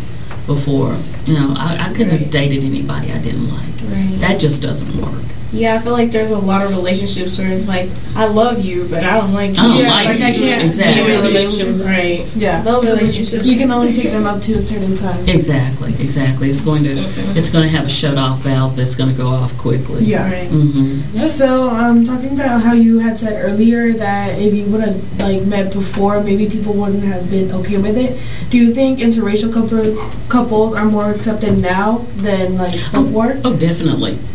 [0.45, 0.95] before.
[1.25, 3.74] You know, I, I couldn't have dated anybody I didn't like.
[3.89, 4.19] Right.
[4.19, 5.21] That just doesn't work.
[5.51, 8.87] Yeah, I feel like there's a lot of relationships where it's like, I love you,
[8.89, 9.63] but I don't like you.
[9.63, 10.39] I don't Yeah, like, like I you.
[10.39, 11.03] can't exactly.
[11.03, 11.79] be with relationships.
[11.85, 12.35] Right.
[12.35, 12.61] Yeah.
[12.61, 13.49] Those relationships.
[13.49, 15.17] You can only take them up to a certain time.
[15.29, 16.49] Exactly, exactly.
[16.49, 16.91] It's going to
[17.37, 20.03] it's going to have a shut off valve that's going to go off quickly.
[20.03, 20.29] Yeah.
[20.29, 20.49] Right.
[20.49, 25.21] hmm So, um, talking about how you had said earlier that if you would have
[25.21, 28.19] like met before, maybe people wouldn't have been okay with it.
[28.49, 33.37] Do you think interracial couples couples are more accepted now than like before?
[33.45, 33.74] Oh, definitely.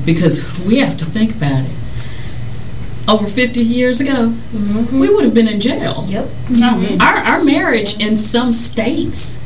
[0.05, 1.71] Because we have to think about it.
[3.09, 5.01] Over 50 years ago, Mm-hmm.
[5.01, 6.05] we would have been in jail.
[6.09, 6.29] Yep.
[6.51, 6.97] No.
[7.01, 9.39] Our, our marriage in some states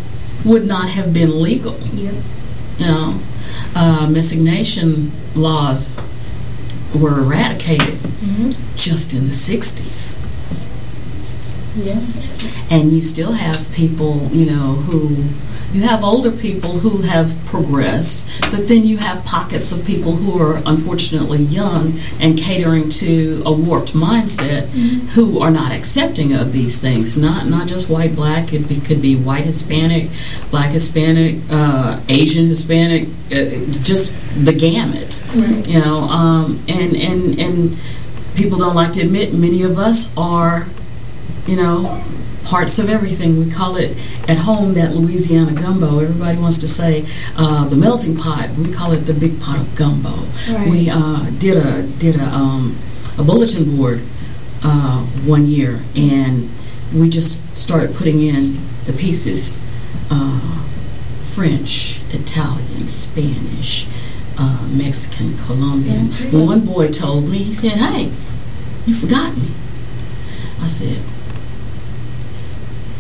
[0.45, 1.79] would not have been legal.
[1.95, 2.15] Yep.
[2.79, 3.21] You know,
[3.77, 6.01] uh, miscegenation laws
[6.95, 8.51] were eradicated Mm-hmm.
[8.77, 10.17] just in the 60s.
[11.77, 11.99] Yeah.
[12.71, 15.25] and you still have people, you know, who
[15.75, 20.41] you have older people who have progressed, but then you have pockets of people who
[20.41, 24.69] are unfortunately young and catering to a warped mindset
[25.15, 27.17] who are not accepting of these things.
[27.17, 28.53] Not not just white, black.
[28.53, 30.11] It be, could be white, Hispanic,
[30.51, 35.25] black, Hispanic, uh, Asian, Hispanic, uh, just the gamut.
[35.69, 37.77] You know, um, and and and
[38.37, 40.67] people don't like to admit, many of us are,
[41.47, 42.03] you know,
[42.45, 43.39] parts of everything.
[43.39, 43.97] We call it
[44.29, 46.01] at home that Louisiana gumbo.
[46.01, 47.05] Everybody wants to say
[47.37, 48.51] uh, the melting pot.
[48.59, 50.15] We call it the big pot of gumbo.
[50.51, 50.69] Right.
[50.69, 52.77] We uh, did a did a um,
[53.19, 54.01] a bulletin board
[54.63, 56.49] uh, one year, and
[56.95, 59.63] we just started putting in the pieces.
[60.11, 60.61] Uh,
[61.35, 63.89] French, Italian, Spanish,
[64.39, 66.11] uh, Mexican, Colombian.
[66.33, 68.05] Well, one boy told me, he said, Hey,
[68.87, 69.49] you forgot me.
[70.61, 71.03] I said,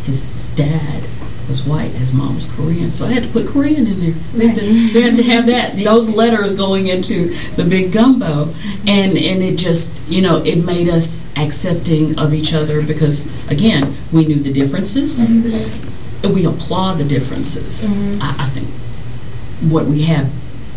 [0.05, 0.23] His
[0.55, 1.03] dad
[1.49, 4.15] was white, his mom was Korean, so I had to put Korean in there.
[4.35, 8.53] We had to, we had to have that, those letters going into the big gumbo,
[8.87, 13.95] and, and it just, you know, it made us accepting of each other because, again,
[14.13, 15.25] we knew the differences
[16.25, 17.91] and we applaud the differences.
[17.91, 18.23] Mm-hmm.
[18.23, 18.69] I, I think
[19.71, 20.33] what we have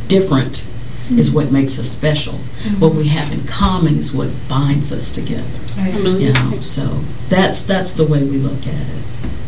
[0.08, 0.66] different
[1.08, 1.20] mm-hmm.
[1.20, 2.34] is what makes us special.
[2.80, 5.44] What we have in common is what binds us together.
[5.78, 6.86] I You know, so
[7.30, 9.04] that's that's the way we look at it.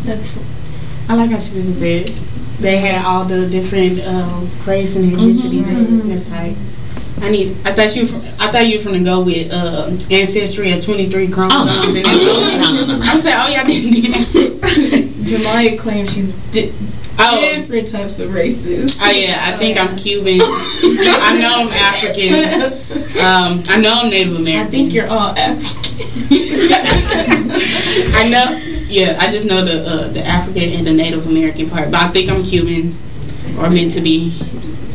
[0.05, 0.39] That's
[1.09, 2.07] I like how she said
[2.59, 5.61] they had all the different um, race and ethnicity.
[5.63, 6.09] Mm-hmm.
[6.09, 6.55] That's, that's tight.
[7.21, 7.57] I need.
[7.65, 8.05] I thought you.
[8.05, 12.01] From, I thought you were gonna go with uh, ancestry of twenty three chromosomes.
[12.05, 13.03] Oh, and no, no, no, no.
[13.03, 14.49] I said, oh y'all didn't do that too.
[15.25, 16.73] Jamaya claims she's di-
[17.21, 17.41] Oh.
[17.41, 18.97] different types of races.
[19.01, 20.39] Oh yeah, I think I'm Cuban.
[20.41, 22.31] I know I'm African.
[23.19, 24.67] Um, I know I'm Native American.
[24.67, 25.75] I think you're all African.
[28.15, 28.68] I know.
[28.89, 32.07] Yeah, I just know the uh, the African and the Native American part, but I
[32.09, 32.95] think I'm Cuban
[33.57, 34.33] or meant to be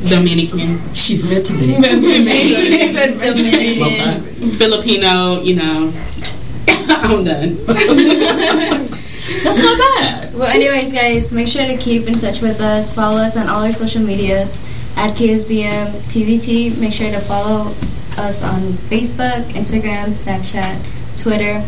[0.09, 1.73] Dominican, She's meant to be.
[1.81, 4.53] She's a Dominican.
[4.53, 5.41] Filipino.
[5.41, 5.93] You know,
[6.69, 7.57] I'm done.
[9.43, 10.35] That's not bad.
[10.35, 12.93] Well, anyways, guys, make sure to keep in touch with us.
[12.93, 14.59] Follow us on all our social medias
[14.97, 16.79] at KSBM TVT.
[16.79, 17.73] Make sure to follow
[18.19, 20.77] us on Facebook, Instagram, Snapchat,
[21.21, 21.65] Twitter.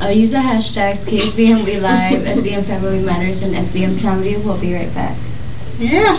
[0.00, 4.42] Uh, use the hashtags KSBM We Live, SBM Family Matters, and SBM Townview.
[4.44, 5.16] We'll be right back.
[5.78, 6.16] Yeah,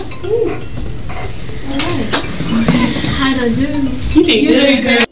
[3.18, 4.20] How to do?
[4.20, 5.11] you did good.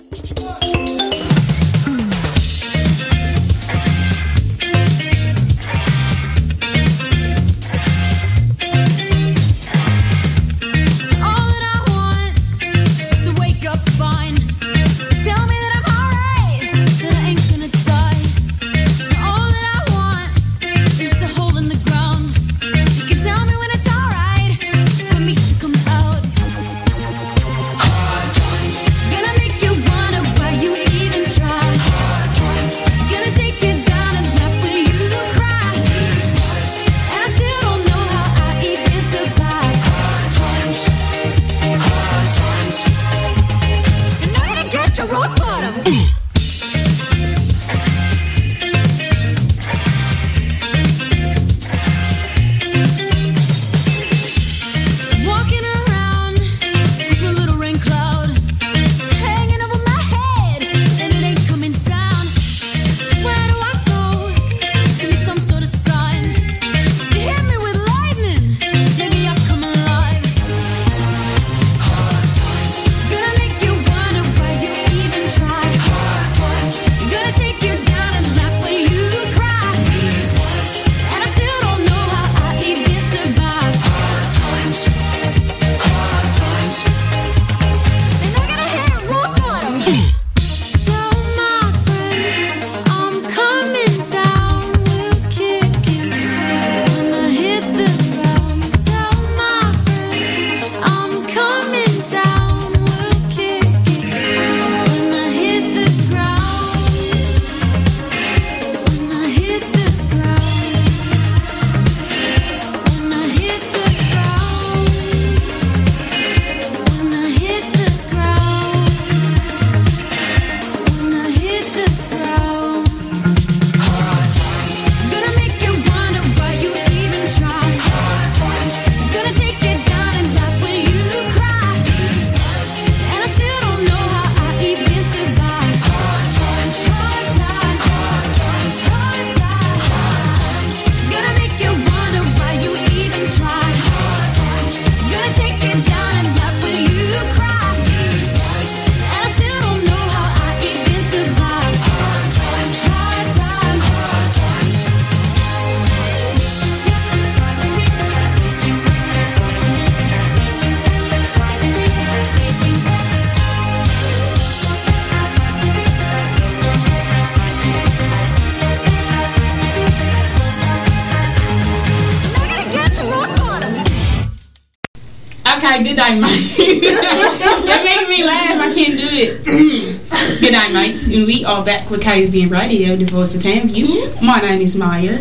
[181.51, 184.23] Are back with KSBM Radio, the voice of Tamview.
[184.23, 185.19] My name is Maya.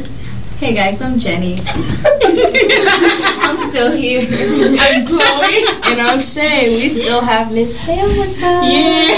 [0.59, 1.55] Hey guys, I'm Jenny.
[1.65, 4.27] I'm still here.
[4.79, 5.21] I'm Chloe.
[5.91, 6.77] and I'm Shay.
[6.77, 8.43] We still have Miss Hale with us.
[8.43, 9.09] Yeah.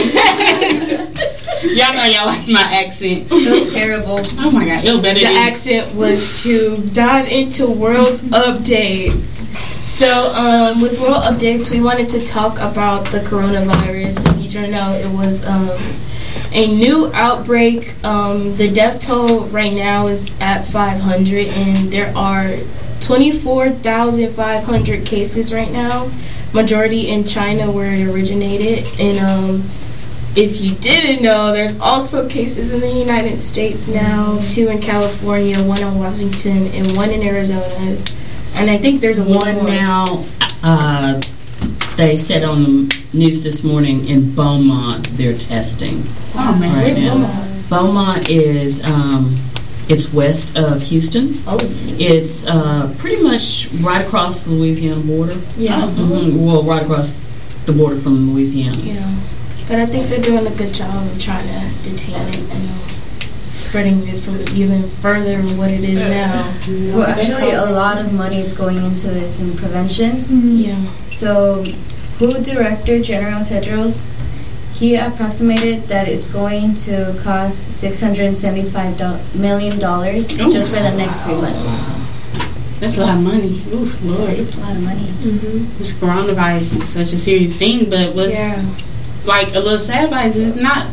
[1.64, 3.28] y'all know y'all like my accent.
[3.30, 4.22] It was terrible.
[4.40, 9.52] Oh my god, it was better The than accent was to dive into world updates.
[9.84, 14.30] So, um, with world updates, we wanted to talk about the coronavirus.
[14.30, 15.78] If you don't know, it was um,
[16.52, 17.96] a new outbreak.
[18.04, 22.58] Um, the death toll right now is at 500, and there are
[23.02, 26.10] 24,500 cases right now.
[26.54, 29.64] Majority in China, where it originated, and um,
[30.36, 35.62] if you didn't know, there's also cases in the United States now, two in California,
[35.64, 37.98] one in Washington, and one in Arizona.
[38.56, 40.24] And I think there's one, now,
[40.64, 41.20] uh,
[42.02, 46.04] they said on the news this morning in Beaumont they're testing
[46.36, 46.74] Oh man.
[46.74, 47.14] right Where's now.
[47.14, 47.70] Beaumont?
[47.70, 49.36] Beaumont is um,
[49.88, 51.34] it's west of Houston.
[51.48, 51.58] Oh,
[52.00, 55.36] It's uh, pretty much right across the Louisiana border.
[55.58, 55.88] yeah.
[55.88, 57.16] hmm Well, right across
[57.66, 58.78] the border from Louisiana.
[58.80, 59.04] Yeah.
[59.68, 62.70] But I think they're doing a good job of trying to detain it and
[63.52, 66.44] spreading it from even further than what it is now.
[66.98, 70.32] Well, actually, a lot of money is going into this in preventions.
[70.34, 70.76] Yeah.
[71.10, 71.64] So,
[72.20, 74.12] WHO Director General Tedros,
[74.74, 80.52] he approximated that it's going to cost $675 million Ooh.
[80.52, 81.82] just for the next three months.
[82.80, 83.62] That's a lot of money.
[84.02, 84.34] Lord.
[84.34, 85.06] It's a lot of money.
[85.22, 85.78] Mm-hmm.
[85.78, 88.66] This coronavirus is such a serious thing, but what's Yeah.
[89.26, 90.88] like a little sad about it is it's not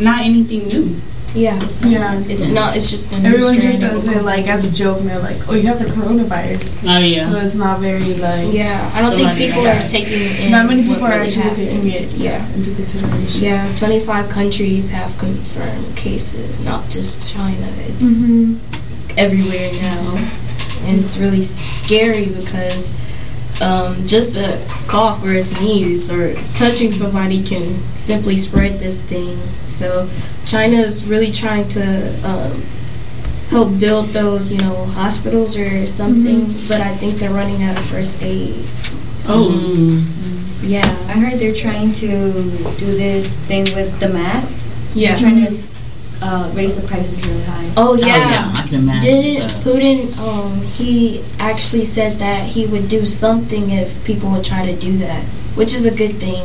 [0.00, 0.96] not anything new.
[1.34, 1.60] Yeah.
[1.64, 1.90] It's not.
[1.90, 2.22] Yeah.
[2.28, 5.08] It's not, it's just a Everyone just does of- it like as a joke, and
[5.10, 7.28] they're like, "Oh, you have the coronavirus," Oh yeah.
[7.28, 8.52] so it's not very like.
[8.54, 11.26] Yeah, I don't So think people are taking in Not many what people are really
[11.34, 12.46] actually taking it Yeah.
[12.54, 13.44] into consideration.
[13.44, 17.66] Yeah, 25 countries have confirmed cases, not just China.
[17.88, 18.56] It's Mhm.
[19.16, 20.18] everywhere now.
[20.86, 22.94] And it's really scary because
[23.62, 29.38] um, just a cough or a sneeze or touching somebody can simply spread this thing.
[29.66, 30.08] So
[30.44, 32.62] China is really trying to um,
[33.50, 36.46] help build those, you know, hospitals or something.
[36.68, 38.64] But I think they're running out of first aid.
[39.26, 39.50] Oh.
[39.54, 40.68] Mm.
[40.68, 40.86] Yeah.
[41.08, 44.58] I heard they're trying to do this thing with the mask.
[44.94, 45.10] Yeah.
[45.10, 45.73] They're trying to
[46.26, 47.68] uh, raise the prices really high.
[47.76, 48.16] Oh Oh, yeah.
[48.32, 49.10] yeah, I can imagine.
[49.10, 49.60] Didn't so.
[49.70, 49.98] Putin?
[50.26, 54.96] Um, he actually said that he would do something if people would try to do
[54.98, 55.22] that,
[55.54, 56.42] which is a good thing.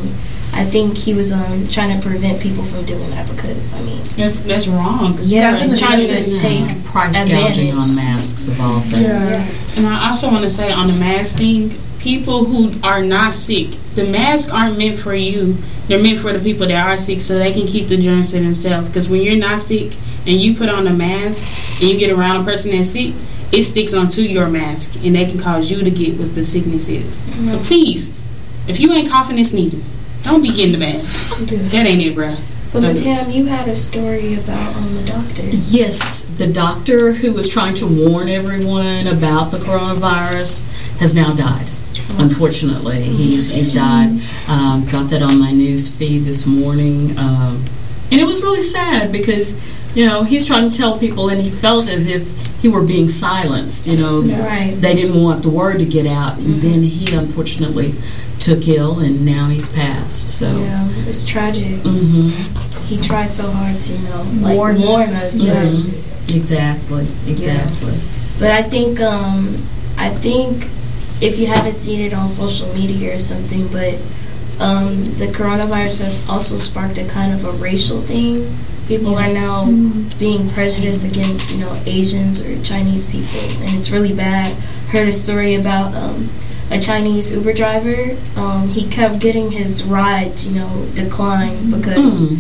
[0.52, 4.02] I think he was um trying to prevent people from doing that because I mean,
[4.18, 5.16] That's that's wrong.
[5.22, 6.66] yeah, That's he's trying to necessity.
[6.66, 7.56] take price advantage.
[7.58, 9.30] gouging on masks of all things.
[9.30, 9.46] Yeah.
[9.78, 13.70] And I also want to say on the mask thing, people who are not sick,
[14.00, 15.54] the masks aren't meant for you.
[15.88, 18.40] They're meant for the people that are sick so they can keep the germs to
[18.40, 18.88] themselves.
[18.88, 19.94] Because when you're not sick
[20.26, 23.14] and you put on a mask and you get around a person that's sick,
[23.52, 26.88] it sticks onto your mask and that can cause you to get what the sickness
[26.88, 27.22] is.
[27.50, 28.18] So please,
[28.68, 29.84] if you ain't coughing and sneezing,
[30.24, 31.40] don't be getting the mask.
[31.48, 32.40] That ain't it, bruh.
[32.72, 33.04] But Ms.
[33.04, 35.42] Ham, you had a story about um the doctor.
[35.50, 41.66] Yes, the doctor who was trying to warn everyone about the coronavirus has now died.
[42.18, 44.10] Unfortunately, he's he's died.
[44.48, 47.64] Um, got that on my news feed this morning, um,
[48.12, 49.56] and it was really sad because
[49.96, 52.28] you know he's trying to tell people, and he felt as if
[52.62, 53.88] he were being silenced.
[53.88, 54.76] You know, Right.
[54.80, 57.94] they didn't want the word to get out, and then he unfortunately
[58.40, 60.30] took ill, and now he's passed.
[60.30, 60.48] So.
[60.48, 61.80] Yeah, it's tragic.
[61.84, 62.30] hmm
[62.86, 65.36] He tried so hard to, you know, like Warn warn, us.
[65.36, 65.42] us.
[65.42, 65.66] Yeah.
[65.66, 66.36] Mhm.
[66.36, 67.06] Exactly.
[67.28, 67.94] Exactly.
[68.40, 69.58] But I think um,
[69.98, 70.70] I think
[71.22, 73.96] if you haven't seen it on social media or something, but
[74.60, 78.46] um, the coronavirus has also sparked a kind of a racial thing.
[78.88, 79.66] People are now
[80.18, 84.52] being prejudiced against you know Asians or Chinese people, and it's really bad.
[84.90, 86.28] Heard a story about um,
[86.72, 88.18] a Chinese Uber driver.
[88.36, 92.30] Um, he kept getting his rides, you know, declined because.
[92.32, 92.40] Mm.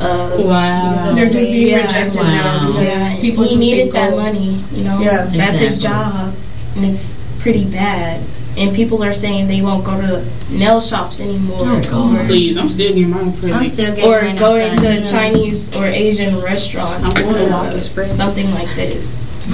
[0.00, 1.12] Uh, Wow.
[1.14, 1.82] They're just being Yeah.
[1.86, 2.30] rejected Wow.
[2.30, 2.82] now because
[3.14, 4.98] yeah, people he just needed that money, you know.
[5.00, 5.26] Yeah.
[5.32, 6.32] That's his job,
[6.74, 8.24] and it's pretty bad.
[8.56, 12.20] And people are saying they won't go to nail shops anymore, Oh, God.
[12.20, 13.54] or, Please, I'm still getting mine pretty.
[13.54, 14.96] I'm still getting or mine go outside.
[14.98, 17.18] into Chinese or Asian restaurants.
[17.18, 18.14] I wanna walk express.
[18.14, 19.26] something like this.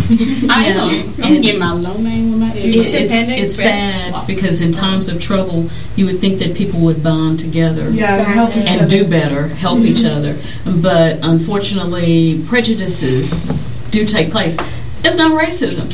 [0.50, 0.82] I Yeah.
[0.82, 0.90] am.
[0.90, 2.86] I'm gonna get my lo mein with my You eggs.
[2.88, 7.00] it's Independent it's sad because in times of trouble, you would think that people would
[7.02, 10.16] bond together Yeah, help and do better, help each mm-hmm.
[10.18, 10.36] other.
[10.82, 13.48] But unfortunately, prejudices
[13.92, 14.56] do take place.
[15.04, 15.86] It's not racism.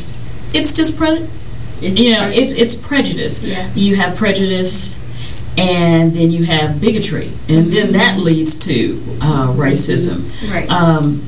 [0.55, 1.27] It's just pre-
[1.81, 3.43] It's you know, it's it's prejudice.
[3.43, 3.71] Yeah.
[3.75, 5.01] You have prejudice
[5.57, 10.27] and then you have bigotry, and then that leads to uh, racism.
[10.53, 10.69] Right.
[10.69, 11.23] Um,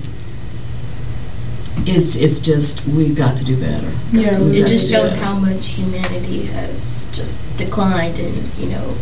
[1.86, 3.88] it's it's just we've got to do better.
[4.10, 5.24] Yeah, We've it just shows better.
[5.24, 8.96] how much humanity has just declined in, you know,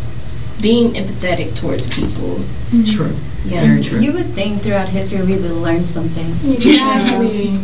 [0.61, 2.41] being empathetic towards people.
[2.85, 3.15] true.
[3.45, 3.61] Yeah.
[3.65, 3.99] Very true.
[3.99, 6.25] You would think throughout history we would learn something.
[6.53, 7.49] Exactly.
[7.49, 7.57] Yeah,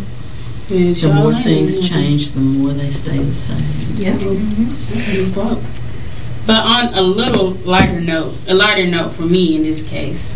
[0.71, 3.59] The more things change, the more they stay the same.
[3.97, 4.17] Yeah.
[4.17, 5.61] Good quote.
[6.47, 10.33] But on a little lighter note, a lighter note for me in this case,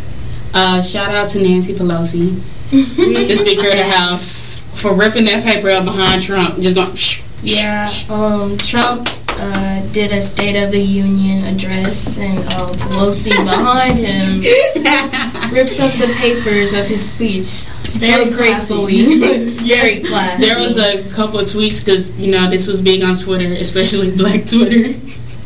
[0.53, 2.35] uh, shout out to Nancy Pelosi,
[2.71, 4.39] the Speaker of the House,
[4.79, 6.59] for ripping that paper up behind Trump.
[6.59, 6.95] Just going,
[7.41, 9.07] Yeah, um, Trump
[9.39, 14.41] uh, did a State of the Union address, and uh, Pelosi behind him
[15.51, 17.69] ripped up the papers of his speech
[17.99, 19.05] Very so gracefully.
[19.65, 20.45] Very classy.
[20.45, 24.11] There was a couple of tweets because you know this was big on Twitter, especially
[24.17, 24.91] Black Twitter.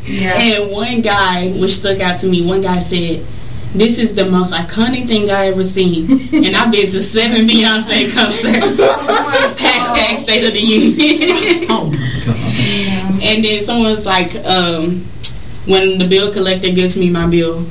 [0.06, 0.34] yeah.
[0.40, 3.24] And one guy, which stuck out to me, one guy said,
[3.74, 6.10] "This is the most iconic thing I ever seen,
[6.46, 8.82] and I've been to seven Beyonce concerts."
[9.62, 11.68] Hashtag State of the Union.
[11.70, 13.24] Oh my god!
[13.24, 15.02] and then someone's like, um,
[15.68, 17.62] "When the bill collector gives me my bill,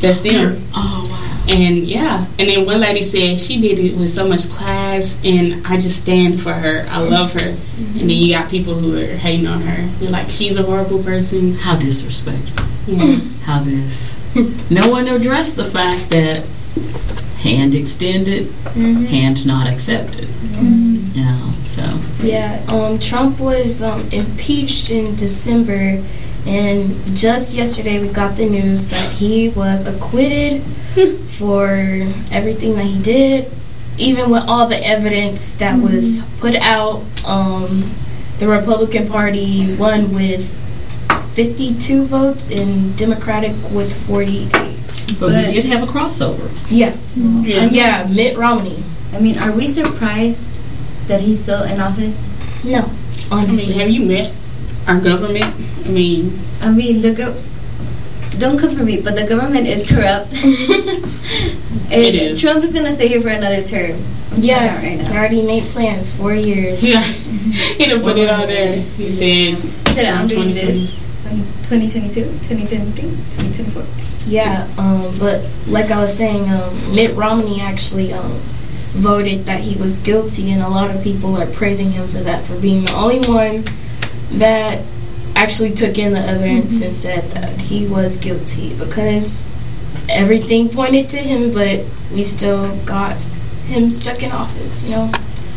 [0.00, 1.15] that's them." Oh wow!
[1.48, 5.64] And yeah, and then one lady said she did it with so much class, and
[5.66, 6.84] I just stand for her.
[6.88, 7.50] I love her.
[7.50, 9.86] And then you got people who are hating on her.
[9.98, 11.54] They're like, she's a horrible person.
[11.54, 12.66] How disrespectful!
[12.86, 13.18] Yeah.
[13.44, 14.14] How this?
[14.70, 16.44] No one addressed the fact that
[17.40, 20.28] hand extended, hand not accepted.
[21.14, 21.52] Yeah.
[21.62, 21.82] So
[22.22, 26.02] Yeah, um, Trump was um, impeached in December,
[26.46, 30.62] and just yesterday we got the news that he was acquitted
[31.38, 31.68] for
[32.30, 33.50] everything that he did,
[33.98, 37.02] even with all the evidence that was put out.
[37.26, 37.90] Um,
[38.38, 40.44] the Republican Party won with
[41.34, 44.50] 52 votes, and Democratic with 48.
[44.52, 46.48] but, But- we did have a crossover.
[46.70, 47.62] Yeah, Yeah.
[47.62, 48.82] and yeah, Mitt Romney.
[49.14, 50.48] I mean, are we surprised
[51.08, 52.26] that he's still in office?
[52.64, 52.90] No,
[53.30, 53.68] I honestly.
[53.68, 54.32] mean, have you met
[54.88, 55.46] our government?
[55.84, 57.34] I mean, I mean, the go.
[58.38, 60.32] Don't come for me, but the government is corrupt.
[60.44, 62.40] and It is.
[62.40, 63.96] Trump is gonna stay here for another term.
[64.32, 65.18] I'm yeah, telling you he right now.
[65.18, 66.14] already made plans.
[66.14, 66.82] Four years.
[66.86, 68.72] yeah, he done put it out there.
[68.96, 70.96] He said, He said, I'm doing this.
[71.30, 73.82] in 2022, 2023, 2024.
[74.26, 78.32] Yeah, um, but like I was saying, um, Mitt Romney actually um,
[78.98, 82.44] voted that he was guilty, and a lot of people are praising him for that,
[82.44, 83.64] for being the only one
[84.38, 84.82] that
[85.36, 89.52] actually took in the evidence and said that he was guilty because
[90.08, 93.16] everything pointed to him, but we still got
[93.66, 95.10] him stuck in office, you know?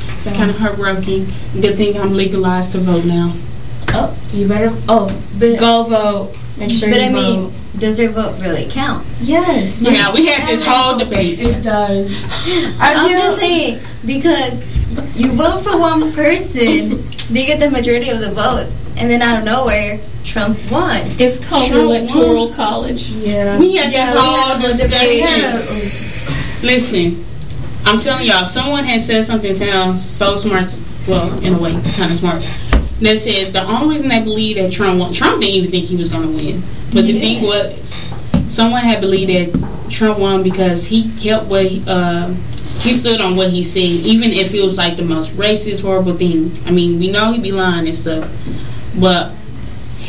[0.10, 1.28] So, It's kind of heartbreaking.
[1.62, 3.34] Good thing I'm legalized to vote now.
[3.94, 5.08] oh, you better, oh,
[5.40, 6.36] But, go vote.
[6.58, 9.08] Make sure but you I mean, does their vote really count?
[9.20, 9.82] Yes.
[9.82, 11.40] Yeah, we had this whole debate.
[11.40, 12.12] It does.
[12.82, 14.60] I I'm just saying because
[15.16, 19.40] you vote for one person, they get the majority of the votes, and then out
[19.40, 21.02] of nowhere, Trump won.
[21.20, 22.54] It's called Trump electoral won.
[22.54, 23.10] college.
[23.10, 23.58] Yeah.
[23.60, 25.64] We had Yeah, this we whole had a debate.
[25.64, 26.68] discussion.
[26.68, 27.26] Listen,
[27.86, 30.78] I'm telling y'all, someone had said something sounds so smart.
[31.08, 32.44] Well, in a way, it's kind of smart.
[33.00, 35.96] They said the only reason they believe that Trump won, Trump didn't even think he
[35.96, 36.62] was going to win.
[36.94, 37.48] But He the thing didn't.
[37.78, 38.04] was,
[38.54, 43.36] someone had believed that Trump won because he kept what he, uh, he stood on
[43.36, 46.52] what he said, even if it was like the most racist, horrible thing.
[46.66, 48.32] I mean, we know he'd be lying and stuff,
[49.00, 49.34] but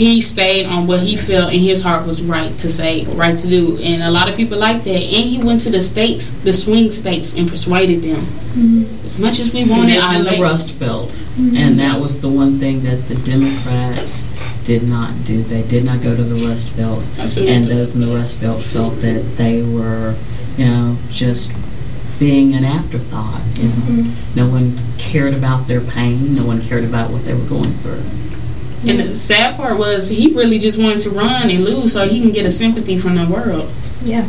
[0.00, 3.46] he stayed on what he felt in his heart was right to say, right to
[3.46, 4.90] do, and a lot of people like that.
[4.90, 8.22] And he went to the states, the swing states, and persuaded them.
[8.24, 9.04] Mm-hmm.
[9.04, 11.56] As much as we wanted, lived our in the Rust Belt, mm-hmm.
[11.56, 14.24] and that was the one thing that the Democrats
[14.64, 15.42] did not do.
[15.42, 18.40] They did not go to the Rust Belt, That's what and those in the Rust
[18.40, 20.14] Belt felt that they were,
[20.56, 21.52] you know, just
[22.18, 23.42] being an afterthought.
[23.56, 24.36] You know, mm-hmm.
[24.38, 26.34] no one cared about their pain.
[26.34, 28.02] No one cared about what they were going through.
[28.86, 32.20] And the sad part was he really just wanted to run and lose so he
[32.20, 33.70] can get a sympathy from the world.
[34.02, 34.26] Yeah.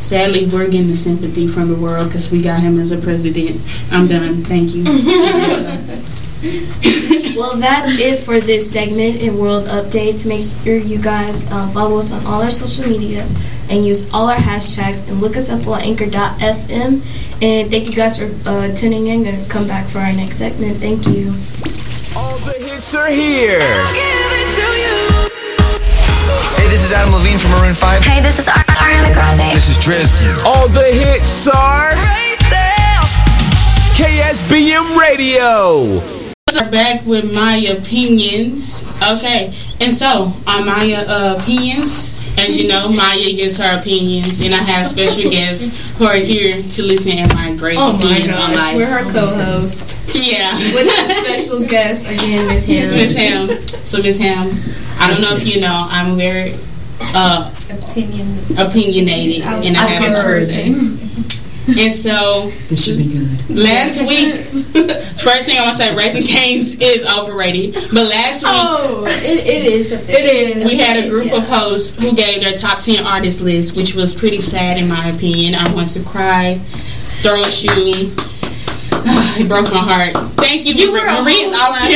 [0.00, 3.60] Sadly, we're getting the sympathy from the world because we got him as a president.
[3.90, 4.42] I'm done.
[4.44, 4.84] Thank you.
[7.36, 10.28] Well, that's it for this segment in World Updates.
[10.28, 13.26] Make sure you guys uh, follow us on all our social media
[13.70, 17.00] and use all our hashtags and look us up on anchor.fm.
[17.42, 20.78] And thank you guys for uh, tuning in and come back for our next segment.
[20.78, 21.32] Thank you.
[22.14, 23.60] All the hits are here.
[26.56, 28.02] Hey, this is Adam Levine from Maroon 5.
[28.02, 29.54] Hey, this is Ar- Ariana Grande.
[29.54, 30.22] This is Driz.
[30.44, 31.92] All the hits are
[33.96, 36.00] KSBM Radio.
[36.50, 38.84] So back with my opinions.
[39.02, 44.54] Okay, and so on my uh, opinions, as you know, Maya gives her opinions, and
[44.54, 48.34] I have special guests who are here to listen to my great Oh my opinions
[48.34, 48.76] on gosh, life.
[48.76, 52.90] we're her co-host yeah, with a special guest again, Miss Ham.
[52.90, 53.48] Miss Ham.
[53.84, 54.50] So Miss Ham,
[54.98, 56.54] I don't know if you know, I'm very
[57.14, 58.28] uh, Opinion.
[58.58, 60.98] opinionated, and I have a person.
[61.68, 63.48] And so This should be good.
[63.50, 64.32] last week,
[65.20, 67.74] first thing I want to say, Raising Cane's is overrated.
[67.94, 68.52] But last week.
[68.52, 70.10] Oh, It, it is a bit.
[70.10, 70.64] It is.
[70.64, 71.36] We had a group Yeah.
[71.36, 75.08] of hosts who gave their top 10 artist list, which was pretty sad in my
[75.10, 75.54] opinion.
[75.54, 76.58] I want to cry,
[77.22, 78.10] throw a shoe.
[79.38, 80.16] it broke my heart.
[80.36, 81.00] Thank you, You Marie.
[81.00, 81.88] were a Marie's all I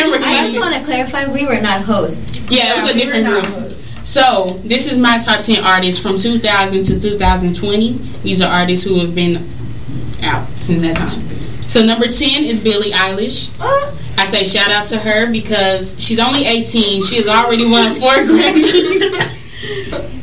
[0.48, 2.40] just want to clarify, we were not hosts.
[2.50, 3.65] Yeah, it was a different group.
[4.06, 7.92] So, this is my top 10 artists from 2000 to 2020.
[8.22, 9.38] These are artists who have been
[10.22, 11.20] out since that time.
[11.66, 13.50] So, number 10 is Billie Eilish.
[14.16, 17.02] I say shout out to her because she's only 18.
[17.02, 18.62] She has already won four Grammys.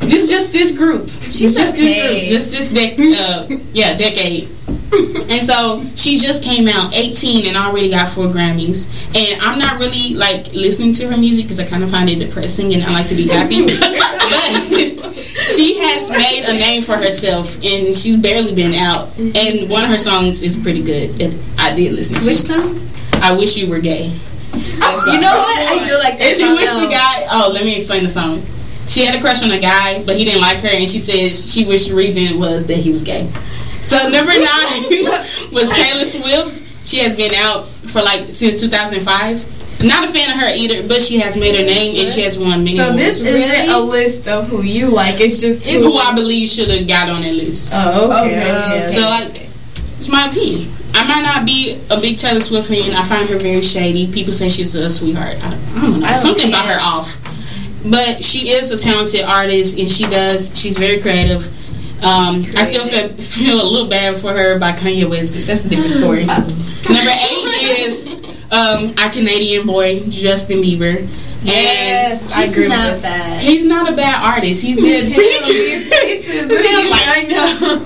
[0.00, 1.10] this just this group.
[1.10, 2.30] She's just okay.
[2.30, 2.62] this group.
[2.62, 4.48] Just this dec- uh, yeah, decade.
[4.92, 8.86] And so she just came out 18 and already got four Grammys.
[9.16, 12.18] And I'm not really like listening to her music because I kind of find it
[12.18, 13.62] depressing and I like to be happy.
[13.66, 15.14] but
[15.56, 19.08] she has made a name for herself and she's barely been out.
[19.18, 22.26] And one of her songs is pretty good that I did listen to.
[22.26, 22.80] Which song?
[23.22, 24.12] I wish you were gay.
[24.54, 25.58] You know what?
[25.58, 26.54] I do like that She song.
[26.56, 26.90] wished the though.
[26.90, 27.26] guy.
[27.32, 28.42] Oh, let me explain the song.
[28.86, 31.34] She had a crush on a guy, but he didn't like her, and she said
[31.34, 33.28] she wished the reason was that he was gay.
[33.84, 36.86] So number nine was Taylor Swift.
[36.86, 39.84] She has been out for like since 2005.
[39.84, 42.38] Not a fan of her either, but she has made her name and she has
[42.38, 42.96] won many so awards.
[42.96, 43.68] this isn't Really?
[43.72, 45.20] a list of who you like.
[45.20, 47.72] It's just who I believe should have got on that list.
[47.76, 48.40] Oh, okay.
[48.40, 48.50] Okay.
[48.50, 48.88] okay.
[48.92, 49.48] So like,
[49.98, 50.70] it's my opinion.
[50.94, 52.94] I might not be a big Taylor Swift fan.
[52.94, 54.10] I find her very shady.
[54.10, 55.36] People say she's a sweetheart.
[55.42, 56.06] I, I don't know.
[56.06, 57.18] I don't Something see about her off.
[57.84, 60.56] But she is a talented artist, and she does.
[60.58, 61.42] She's very creative.
[62.04, 65.64] Um, I still feel, feel a little bad for her by Kanye West, but that's
[65.64, 66.24] a different story.
[66.26, 66.44] Number
[66.84, 68.06] eight is
[68.52, 73.40] um, our Canadian boy Justin Bieber, and yes, I agree not with that.
[73.40, 74.62] he's not a bad artist.
[74.62, 75.14] He's good.
[77.06, 77.78] I know.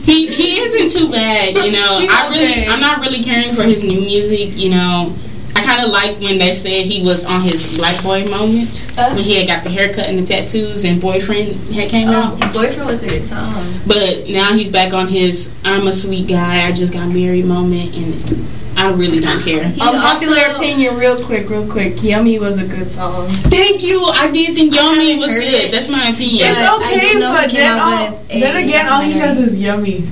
[0.04, 1.98] he he isn't too bad, you know.
[2.00, 2.66] He's I really okay.
[2.68, 5.14] I'm not really caring for his new music, you know.
[5.56, 9.10] I kind of like when they said he was on his black boy moment Uh.
[9.14, 12.34] when he had got the haircut and the tattoos and boyfriend had came out.
[12.42, 13.72] Oh, boyfriend was a good song.
[13.86, 16.66] But now he's back on his I'm a sweet guy.
[16.66, 18.46] I just got married moment, and
[18.76, 19.64] I really don't care.
[19.64, 22.02] He Unpopular also- opinion, real quick, real quick.
[22.02, 23.28] Yummy was a good song.
[23.48, 24.04] Thank you.
[24.14, 25.44] I did think Yummy was good.
[25.44, 25.72] it.
[25.72, 26.46] That's my opinion.
[26.52, 30.06] But It's okay, do but then, all, then again, all he says is yummy.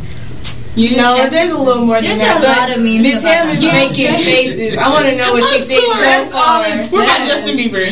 [0.76, 2.42] You No, there's a little more There's than that.
[2.42, 3.72] a lot of memes Miss about Ham that is song.
[3.74, 4.76] making faces.
[4.76, 6.04] I want to know what she I'm thinks sorry.
[6.04, 6.66] so That's all far.
[6.66, 7.28] it's- What about Yes.
[7.28, 7.86] Justin Bieber?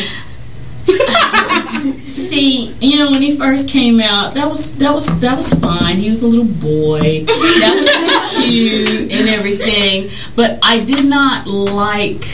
[2.10, 5.96] See, you know, when he first came out, that was that was that was fine.
[5.96, 7.24] He was a little boy.
[7.24, 10.10] That was so cute and everything.
[10.36, 12.24] But I did not like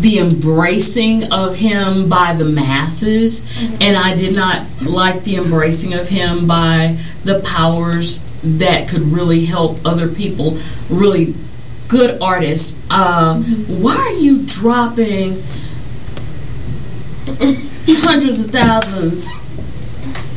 [0.00, 3.42] the embracing of him by the masses,
[3.80, 9.44] and I did not like the embracing of him by the powers that could really
[9.44, 10.58] help other people,
[10.90, 11.34] really
[11.88, 12.78] good artists.
[12.90, 15.42] Uh, Why are you dropping
[17.88, 19.32] hundreds of thousands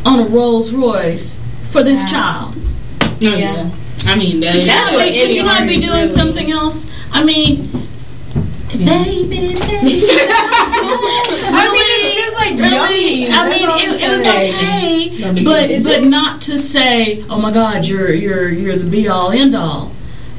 [0.06, 1.40] on a Rolls Royce
[1.72, 2.56] for this child.
[3.02, 3.72] Oh, yeah.
[4.06, 6.92] I mean, that is, That's what what, could you not be doing really- something else?
[7.12, 7.68] I mean,
[8.78, 9.56] baby, baby.
[10.38, 13.26] I mean, it's just like Really?
[13.26, 13.32] yummy.
[13.32, 15.84] I That's mean, all it, it was okay, No big but deal.
[15.84, 19.92] but not to say, oh my God, you're you're you're the be all end all,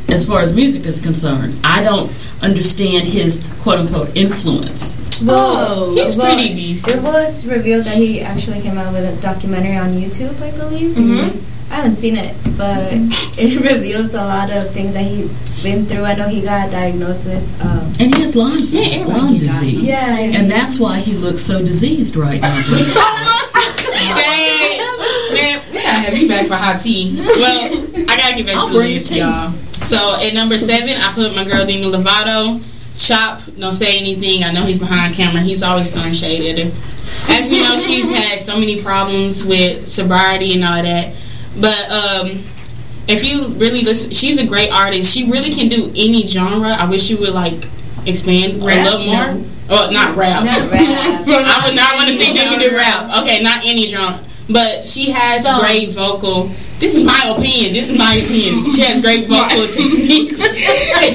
[0.08, 1.58] as far as music is concerned.
[1.64, 2.10] I don't
[2.42, 4.96] understand his quote unquote influence.
[5.24, 6.96] Well, he's well, pretty decent.
[6.96, 10.94] It was revealed that he actually came out with a documentary on YouTube, I believe.
[10.94, 11.40] Mhm.
[11.70, 12.88] I haven't seen it, but
[13.38, 16.04] it reveals a lot of things that he's been through.
[16.04, 17.42] I know he got diagnosed with.
[17.62, 19.82] Um, And he has Lyme, Yeah, everybody Lyme disease.
[19.82, 22.60] yeah, And that's why he looks so diseased right now.
[23.96, 24.80] Shade.
[25.32, 27.16] Man, we gotta have you back for hot tea.
[27.18, 27.72] Well,
[28.08, 29.20] I gotta get back I'll to the bring list, the tea.
[29.20, 29.50] y'all.
[29.72, 32.62] So at number seven, I put my girl Demi Lovato.
[32.98, 34.42] Chop, don't say anything.
[34.44, 35.42] I know he's behind camera.
[35.42, 36.70] He's always throwing shade at her.
[37.32, 41.14] As we know, she's had so many problems with sobriety and all that.
[41.60, 42.26] But um,
[43.08, 45.12] if you really listen, she's a great artist.
[45.14, 46.68] She really can do any genre.
[46.68, 47.66] I wish you would like
[48.06, 48.86] expand Rap?
[48.86, 49.44] a little more.
[49.68, 50.44] Oh, not rap.
[50.44, 51.26] Not rap.
[51.26, 53.22] I would not want to see Jimmy do rap.
[53.22, 54.20] Okay, not any genre.
[54.48, 55.60] But she has Some.
[55.60, 56.50] great vocal.
[56.78, 57.72] This is my opinion.
[57.72, 58.62] This is my opinion.
[58.74, 60.44] She has great vocal techniques.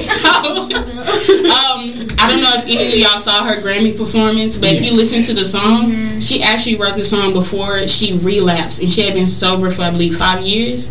[0.02, 4.80] So, um, I don't know if any of y'all saw her Grammy performance, but if
[4.80, 6.20] you listen to the song, mm-hmm.
[6.20, 9.90] she actually wrote the song before she relapsed, and she had been sober for I
[9.90, 10.88] believe five years.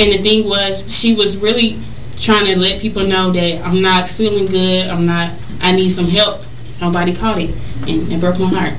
[0.00, 1.78] And the thing was, she was really
[2.18, 4.88] trying to let people know that I'm not feeling good.
[4.88, 5.32] I'm not.
[5.60, 6.42] I need some help.
[6.80, 7.54] Nobody caught it,
[7.86, 8.74] and it broke my heart.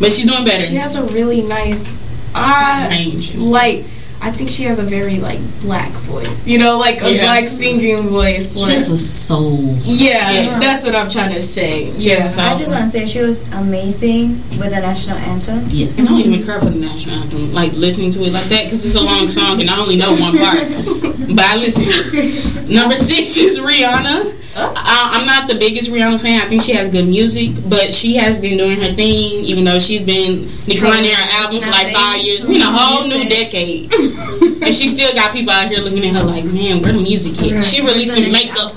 [0.00, 0.62] But she's doing better.
[0.62, 2.00] She has a really nice.
[2.34, 3.34] I range.
[3.34, 3.84] like.
[4.26, 6.46] I think she has a very like black voice.
[6.46, 7.22] You know, like a Yeah.
[7.24, 8.54] black singing voice.
[8.54, 9.76] She Like, has a soul.
[9.84, 10.60] yeah, Yes.
[10.60, 11.92] that's what I'm trying to say.
[11.98, 12.20] Yeah.
[12.22, 12.56] has a I soul.
[12.56, 15.66] just want to say she was amazing with the national anthem.
[15.68, 15.98] Yes.
[15.98, 18.64] And I don't even care for the national anthem, like listening to it like that,
[18.64, 20.58] because it's a long song and I only know one part.
[21.36, 21.84] but I listen.
[22.74, 24.32] Number six is Rihanna.
[24.56, 26.40] Uh, I'm not the biggest Rihanna fan.
[26.40, 29.78] I think she has good music, but she has been doing her thing, even though
[29.78, 32.44] she's been declining her album for like five years.
[32.46, 33.92] We're in a whole new decade.
[34.62, 37.34] and she still got people out here looking at her like, man, where the music
[37.42, 37.64] at?
[37.64, 38.74] She releasing makeup.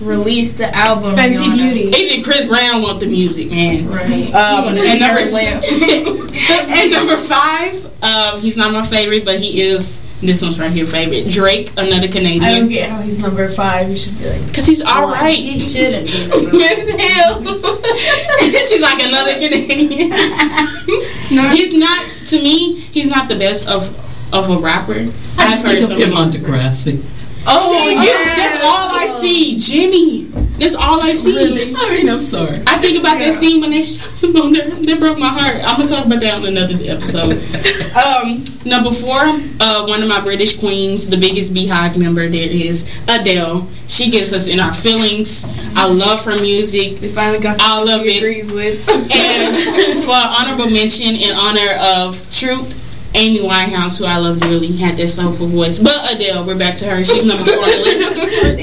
[0.00, 1.14] Release the album.
[1.14, 1.54] Fenty Rihanna.
[1.54, 1.96] Beauty.
[1.96, 3.88] Even Chris Brown want the music, man.
[3.88, 4.34] Right.
[4.34, 5.22] Um, and number
[6.74, 10.86] and number five, um, he's not my favorite, but he is this one's right here
[10.86, 11.30] favorite.
[11.30, 12.44] Drake, another Canadian.
[12.44, 13.88] I don't Canadian, get how he's number five.
[13.88, 14.46] He should be like.
[14.46, 15.36] because he's all right.
[15.36, 17.42] He shouldn't be Miss Hill,
[18.40, 20.12] she's like another Canadian.
[21.52, 22.76] he's not to me.
[22.80, 23.98] He's not the best of
[24.32, 24.92] of a rapper.
[24.92, 27.02] I just I've think of so him on Degrassi.
[27.44, 30.30] Oh, you, that's all I see, Jimmy.
[30.62, 31.74] That's all I see.
[31.76, 32.54] I mean, I'm sorry.
[32.68, 34.70] I think about that scene when they shot him on there.
[34.70, 35.56] That broke my heart.
[35.56, 37.34] I'm gonna talk about that on another episode.
[37.98, 39.18] um, number four,
[39.58, 43.66] uh, one of my British queens, the biggest Beyhive member there is Adele.
[43.88, 45.74] She gets us in our feelings.
[45.76, 47.00] I love her music.
[47.00, 48.18] We finally got I something love she it.
[48.18, 48.88] agrees with.
[48.88, 52.78] And for honorable mention in honor of Truth,
[53.16, 55.80] Amy Winehouse, who I love dearly, had that soulful voice.
[55.80, 57.04] But Adele, we're back to her.
[57.04, 58.21] She's number four on the list.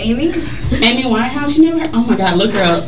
[0.09, 0.29] Amy?
[0.83, 1.89] Amy Winehouse, you never?
[1.93, 2.85] Oh my God, look her up.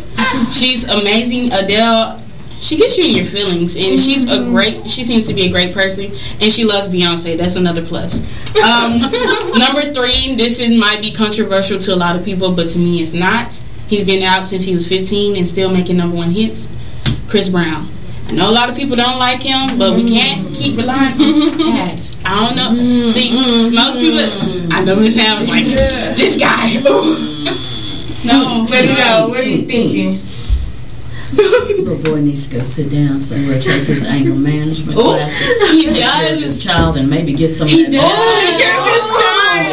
[0.51, 1.51] She's amazing.
[1.53, 2.19] Adele,
[2.59, 4.89] she gets you in your feelings, and she's a great.
[4.89, 6.05] She seems to be a great person,
[6.39, 7.37] and she loves Beyonce.
[7.37, 8.17] That's another plus.
[8.57, 9.01] Um,
[9.59, 13.01] number three, this is might be controversial to a lot of people, but to me,
[13.01, 13.51] it's not.
[13.87, 16.71] He's been out since he was 15 and still making number one hits.
[17.29, 17.87] Chris Brown.
[18.31, 20.15] I know a lot of people don't like him, but we mm-hmm.
[20.15, 21.71] can't keep relying on his mm-hmm.
[21.71, 22.17] past.
[22.23, 22.69] I don't know.
[22.71, 23.07] Mm-hmm.
[23.07, 26.81] See, most people, I know Miss Ham was like, this guy.
[28.23, 29.29] No, Let it out.
[29.29, 30.21] What are you thinking?
[31.33, 35.85] Little boy needs to go sit down somewhere, take his anger management Ooh, classes, he
[35.87, 37.97] take care of his child, and maybe get some He of that.
[37.97, 38.11] does.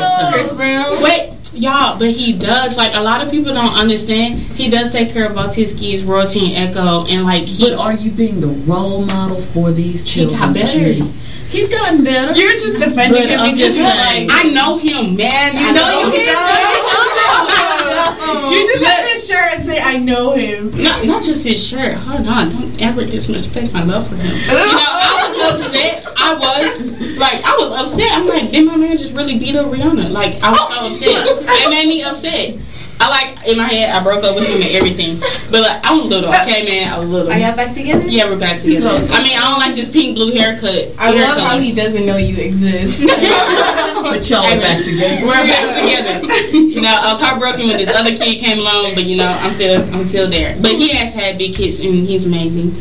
[0.01, 1.03] Oh, oh, Chris Brown.
[1.03, 1.28] Wait,
[1.61, 2.77] y'all, but he does.
[2.77, 4.39] Like a lot of people don't understand.
[4.39, 7.69] He does take care of both his kids, Royalty and Aeko, and like he.
[7.71, 10.39] But are you being the role model for these children?
[10.39, 10.95] got that you better.
[11.05, 11.13] need?
[11.49, 12.39] He's gotten better.
[12.39, 14.29] You're just defending But him I'm because just you're saying.
[14.29, 15.53] like, I know him, man.
[15.57, 17.39] I know you him.
[18.51, 21.95] You just have his shirt and say, "I know him." Not, not just his shirt.
[21.95, 22.51] Hold on.
[22.51, 24.37] Don't ever disrespect my love for him.
[24.49, 26.07] You know, I was upset.
[26.17, 26.81] I was
[27.17, 28.13] like, I was upset.
[28.13, 30.11] I'm like, did my man just really beat up Rihanna?
[30.11, 31.09] Like, I was so upset.
[31.11, 31.67] Oh.
[31.67, 32.59] It made me upset.
[33.01, 33.91] I like in my head.
[33.95, 35.15] I broke up with him and everything.
[35.51, 36.29] But like, I was little.
[36.29, 36.93] Okay, man.
[36.93, 37.31] I was little.
[37.31, 38.05] Are y'all back together?
[38.07, 38.89] Yeah, we're back together.
[38.89, 40.95] I mean, I don't like this pink blue haircut.
[40.99, 43.07] I hair love how he doesn't know you exist.
[43.99, 45.27] But y'all are back together.
[45.27, 46.27] We're back together.
[46.57, 49.51] You know, I was heartbroken when this other kid came along, but you know, I'm
[49.51, 50.57] still I'm still there.
[50.63, 52.73] But he has had big hits and he's amazing.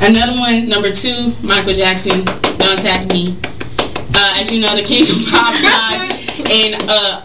[0.00, 2.24] Another one, number two, Michael Jackson,
[2.58, 3.36] Don't Attack Me.
[4.14, 7.24] Uh, as you know, the King of Pop died in uh,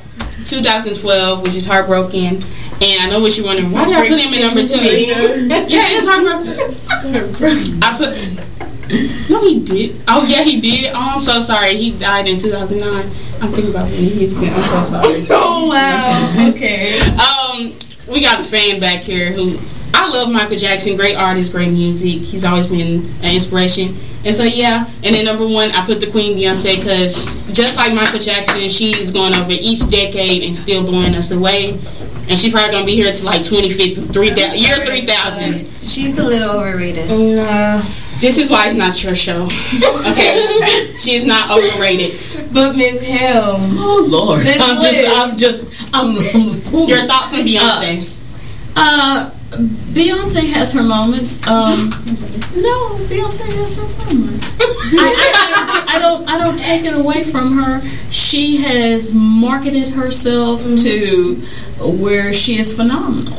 [0.50, 2.42] 2012, which is heartbroken.
[2.82, 3.72] And I know what you're wondering.
[3.72, 4.80] Why did I put him in number two?
[4.80, 7.84] Yeah, it's heartbroken.
[7.84, 9.30] I put.
[9.30, 10.02] No, he did.
[10.08, 10.92] Oh yeah, he did.
[10.94, 11.76] Oh, I'm so sorry.
[11.76, 13.06] He died in 2009.
[13.42, 14.50] I'm thinking about Whitney Houston.
[14.50, 15.26] I'm so sorry.
[15.30, 16.50] oh wow.
[16.50, 17.00] Okay.
[17.12, 17.74] Um,
[18.12, 19.58] we got a fan back here who
[19.94, 20.96] I love Michael Jackson.
[20.96, 22.22] Great artist, great music.
[22.22, 23.96] He's always been an inspiration.
[24.26, 27.94] And so yeah, and then number one, I put the Queen Beyonce because just like
[27.94, 31.80] Michael Jackson, she's going over each decade and still blowing us away.
[32.30, 35.54] And she's probably gonna be here to like 2050, 3000, year 3000.
[35.88, 37.10] She's a little overrated.
[38.20, 39.48] This is why it's not your show.
[40.12, 40.60] Okay,
[40.98, 42.20] she's not overrated.
[42.54, 43.02] But Ms.
[43.02, 43.78] Helm.
[43.80, 45.08] Oh Lord, I'm just.
[45.08, 46.16] I'm just, I'm.
[46.88, 48.10] Your thoughts on Beyonce?
[48.76, 51.46] Uh, Beyonce has her moments.
[51.48, 51.90] Um,
[52.56, 54.60] no, Beyonce has her moments.
[54.64, 57.82] I, I, I, don't, I don't take it away from her.
[58.12, 61.36] She has marketed herself to
[61.80, 63.38] where she is phenomenal.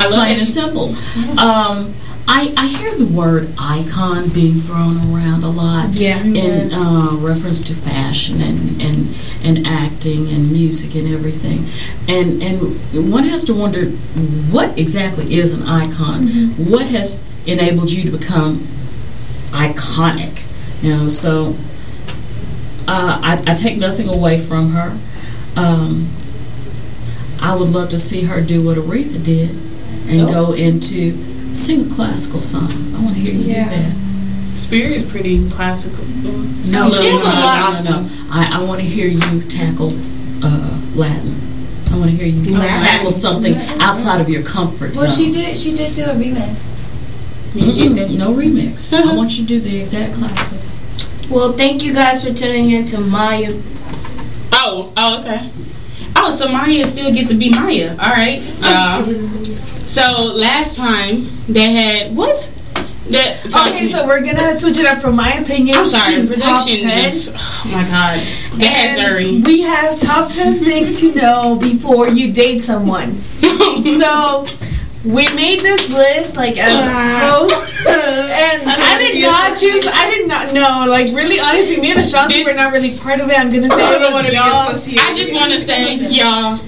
[0.00, 0.94] I love Plain and simple.
[1.38, 1.92] Um,
[2.32, 6.22] I, I hear the word icon being thrown around a lot Yeah.
[6.22, 11.64] in uh, reference to fashion and, and and acting and music and everything,
[12.08, 13.86] and and one has to wonder
[14.52, 16.28] what exactly is an icon.
[16.70, 18.58] What has enabled you to become
[19.50, 20.44] iconic?
[20.82, 21.56] You know, so
[22.86, 24.96] uh, I, I take nothing away from her.
[25.56, 26.08] Um,
[27.42, 29.50] I would love to see her do what Aretha did
[30.06, 31.12] and go into
[31.54, 32.70] sing a classical song.
[32.94, 33.64] I want to hear you Yeah.
[33.64, 33.96] do that.
[34.58, 36.04] Spirit is pretty classical.
[36.70, 37.82] No, she has a lot.
[37.84, 38.08] No, no, no.
[38.30, 39.90] I, I want to hear you tackle
[40.42, 41.34] uh, Latin.
[41.92, 42.78] I want to hear you Latin.
[42.86, 45.08] tackle something outside of your comfort Well, zone.
[45.08, 45.58] Well, she did.
[45.58, 46.76] She did do a remix.
[47.54, 48.92] Mm-mm, no remix.
[48.94, 50.60] I want you to do the exact classic.
[51.30, 53.50] Well, thank you guys for tuning in to Maya.
[54.52, 55.48] Oh, oh, okay.
[56.16, 57.90] Oh, so Maya still get to be Maya.
[57.92, 58.40] All right.
[58.62, 59.02] Uh,
[59.90, 62.38] so last time they had what?
[63.10, 66.64] That, Okay, so we're gonna switch it up from my opinion I'm sorry, to top
[66.64, 67.10] production ten.
[67.10, 67.34] just.
[67.36, 68.20] Oh my god.
[68.56, 69.40] Go And sorry.
[69.40, 73.16] We have top 10 things to know before you date someone.
[73.98, 74.46] so,
[75.04, 77.48] we made this list like as a ah.
[77.48, 79.86] host, and I, did not choose.
[79.86, 80.84] I did not know.
[80.88, 83.38] Like really, honestly, me and Ashanti This- were not really part of it.
[83.38, 85.00] I'm gonna say it was y'all.
[85.00, 86.58] I just want to say, y'all,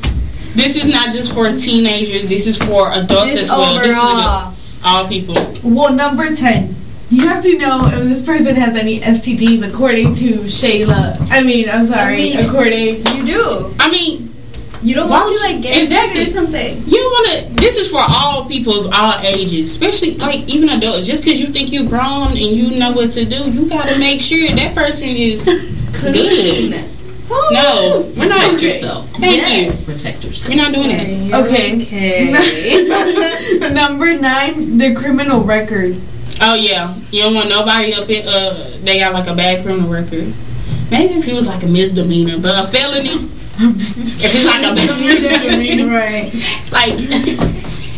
[0.54, 2.28] this is not just for teenagers.
[2.28, 3.78] This is for adults This as well.
[3.78, 4.18] This is overall.
[4.20, 5.36] a- all people.
[5.62, 6.74] Well, number 10.
[7.10, 11.30] You have to know if this person has any STDs according to Shayla.
[11.30, 12.96] I mean, I'm sorry, mean- according.
[13.16, 13.74] You do.
[13.78, 14.28] I mean,
[14.84, 16.22] You don't Why want to like get Exactly.
[16.22, 16.22] exactly.
[16.22, 16.82] or something.
[16.92, 17.54] you want to.
[17.54, 21.06] This is for all people of all ages, especially like even adults.
[21.06, 23.96] Just because you think you're grown and you know what to do, you got to
[24.00, 25.46] make sure that person is
[27.32, 27.52] Clean.
[27.54, 28.12] no.
[28.16, 28.40] We're not.
[28.40, 29.08] Protect yourself.
[29.10, 29.86] Thank Yes.
[29.92, 30.48] Protect yourself.
[30.54, 31.32] We're not doing it.
[31.34, 31.76] Okay.
[31.76, 32.32] Okay.
[33.72, 35.96] Number nine, the criminal record.
[36.40, 38.26] Oh yeah, you don't want nobody up in.
[38.26, 40.32] Uh, they got like a bad criminal record.
[40.90, 43.10] Maybe if it was like a misdemeanor, but a felony.
[43.58, 46.32] if it's like a misdemeanor, Right.
[46.72, 46.96] like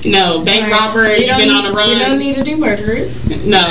[0.04, 1.88] no bank robber, you been on the run.
[1.90, 3.24] You don't need to do murderers.
[3.46, 3.62] no,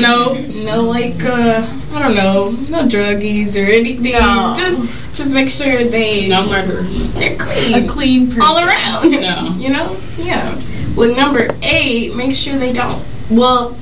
[0.00, 0.34] no,
[0.64, 4.12] no, like uh, I don't know, no druggies or anything.
[4.12, 4.52] No.
[4.56, 7.12] Just, just make sure they no murderers.
[7.14, 8.42] they're clean A clean person.
[8.42, 9.10] all around.
[9.10, 9.54] No.
[9.56, 10.54] You know, yeah.
[10.96, 13.02] With number eight, make sure they don't.
[13.30, 13.76] Well,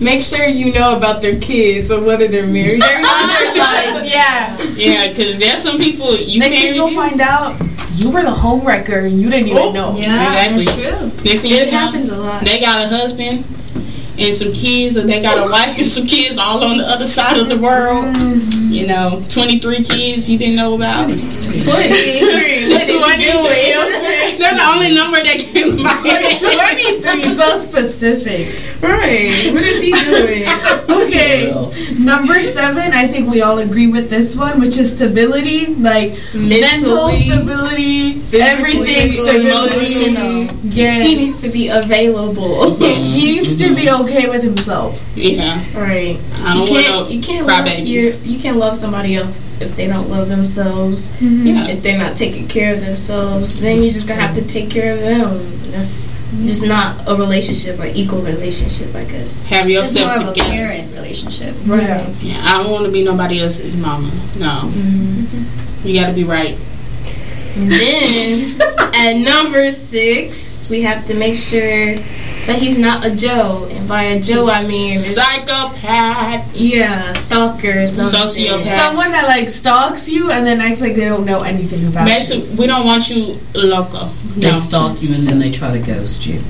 [0.00, 4.04] make sure you know about their kids or whether they're married or not.
[4.06, 4.56] yeah.
[4.74, 6.76] Yeah, because there's some people you Next thing married.
[6.76, 7.54] you'll find out,
[7.92, 9.92] you were the home wrecker and you didn't even oh, know.
[9.94, 10.64] Yeah, Exactly.
[10.64, 11.30] that's true.
[11.30, 12.44] Next It happens a lot.
[12.44, 13.44] They got a husband
[14.18, 17.06] and some kids, and they got a wife and some kids all on the other
[17.06, 18.14] side of the world.
[18.14, 18.67] Mm-hmm.
[18.78, 21.06] You know, 23 kids you didn't know about.
[21.06, 21.10] 20.
[21.10, 22.70] What is he doing?
[24.38, 26.38] That's the only number that came to my head.
[26.38, 28.54] 23 so specific.
[28.80, 29.50] Right.
[29.52, 30.44] What is he doing?
[31.08, 31.52] Okay.
[31.98, 35.66] Number seven, I think we all agree with this one, which is stability.
[35.74, 39.48] Like mental stability, physically, everything stability.
[39.48, 40.56] emotional.
[40.64, 41.08] Yes.
[41.08, 42.76] he needs to be available.
[42.78, 43.04] Mm-hmm.
[43.08, 45.00] He needs to be okay with himself.
[45.16, 46.18] Yeah, Right.
[46.34, 47.88] I You don't can't, want you can't cry love babies.
[47.90, 51.10] your, you can't love somebody else if they don't love themselves.
[51.18, 51.46] Mm-hmm.
[51.46, 51.68] Yeah.
[51.68, 54.94] If they're not taking care of themselves, then you're just gonna have to take care
[54.94, 55.38] of them.
[55.70, 56.12] That's
[56.44, 56.68] just mm-hmm.
[56.68, 59.48] not a relationship, an equal relationship, I guess.
[59.48, 60.50] Have yourself It's more yourself of a together.
[60.50, 61.54] parent relationship.
[61.66, 62.08] Right.
[62.20, 64.10] Yeah, I don't want to be nobody else's mama.
[64.38, 64.68] No.
[64.68, 65.86] Mm-hmm.
[65.86, 66.58] You got to be right.
[67.58, 68.60] And then
[68.94, 71.94] at number six, we have to make sure
[72.46, 73.66] that he's not a Joe.
[73.70, 76.56] And by a Joe, I mean Psychopath.
[76.56, 78.20] yeah, stalker, something.
[78.20, 78.68] Sociopath.
[78.68, 82.46] Someone that like stalks you and then acts like they don't know anything about you.
[82.56, 84.06] We don't want you loco.
[84.36, 84.56] They No.
[84.56, 86.40] stalk you and then they try to ghost you.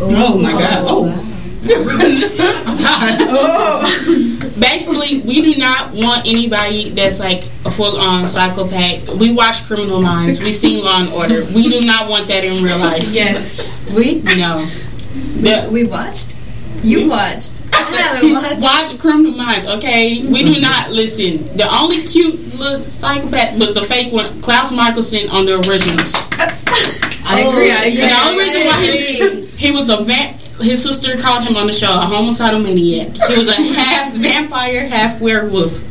[0.00, 0.84] Oh my god.
[0.88, 1.27] Oh.
[4.60, 9.08] Basically, we do not want anybody that's like a full-on psychopath.
[9.18, 10.38] We watch Criminal Minds.
[10.40, 11.44] We seen Law and Order.
[11.52, 13.02] We do not want that in real life.
[13.10, 13.66] Yes.
[13.96, 14.64] We No.
[15.42, 16.36] The- we watched.
[16.82, 17.10] You hmm?
[17.10, 17.60] watched.
[17.72, 18.62] I haven't watched.
[18.62, 20.22] watch Criminal Minds, okay?
[20.26, 20.94] We do not hmm.
[20.94, 21.44] listen.
[21.56, 26.14] The only cute little psychopath was the fake one, Klaus Mikaelson on the originals.
[27.26, 27.70] I agree.
[27.70, 28.00] I oh, agree.
[28.00, 30.37] the only reason why he, he was a vamp.
[30.60, 33.08] His sister called him on the show a homicidal maniac.
[33.28, 35.84] He was a half vampire, half werewolf.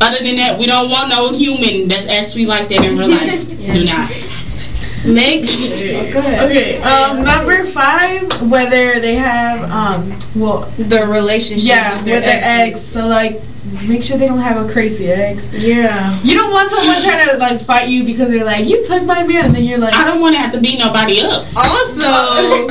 [0.00, 3.48] Other than that, we don't want no human that's actually like that in real life.
[3.58, 4.10] Do not.
[5.06, 6.12] Make sure.
[6.12, 6.50] Go ahead.
[6.50, 6.80] Okay.
[6.82, 12.40] Um, number five, whether they have um, well, The relationship yeah, with with their their
[12.42, 12.70] ex.
[12.72, 12.80] ex.
[12.80, 13.40] So like
[13.86, 15.46] make sure they don't have a crazy ex.
[15.64, 16.18] Yeah.
[16.22, 19.22] You don't want someone trying to like fight you because they're like, you took my
[19.24, 21.46] man, and then you're like, I don't want to have to beat nobody up.
[21.56, 22.02] Also,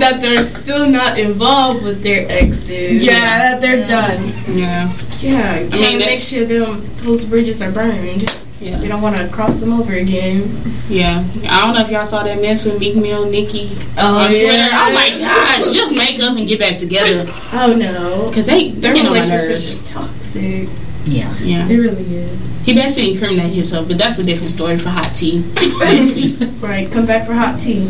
[0.00, 3.02] that they're still not involved with their exes.
[3.04, 3.12] yeah,
[3.52, 4.20] that they're done.
[4.48, 4.92] Yeah.
[5.20, 5.60] Yeah.
[5.60, 8.44] You I mean, make sure them those bridges are burned.
[8.60, 8.78] Yeah.
[8.80, 10.44] You don't want to cross them over again.
[10.88, 11.24] Yeah.
[11.48, 14.44] I don't know if y'all saw that mess with Meek Mill, Nicki Oh, on Twitter.
[14.44, 14.68] yeah.
[14.72, 17.24] Oh my gosh, just make up and get back together.
[17.52, 18.28] Oh no.
[18.28, 20.68] Because they, they Their get on my relationship is toxic.
[21.04, 21.34] Yeah.
[21.40, 21.66] Yeah.
[21.68, 22.60] It really is.
[22.60, 25.42] He basically incriminated himself, but that's a different story for Hot Tea.
[26.60, 27.86] Right, come back for hot tea.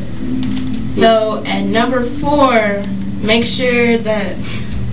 [0.89, 2.81] So at number four,
[3.23, 4.37] make sure that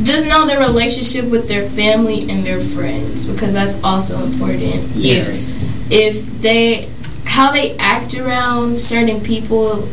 [0.04, 4.76] just know their relationship with their family and their friends because that's also important.
[4.96, 5.64] Yes.
[5.90, 6.90] If they
[7.26, 9.88] how they act around certain people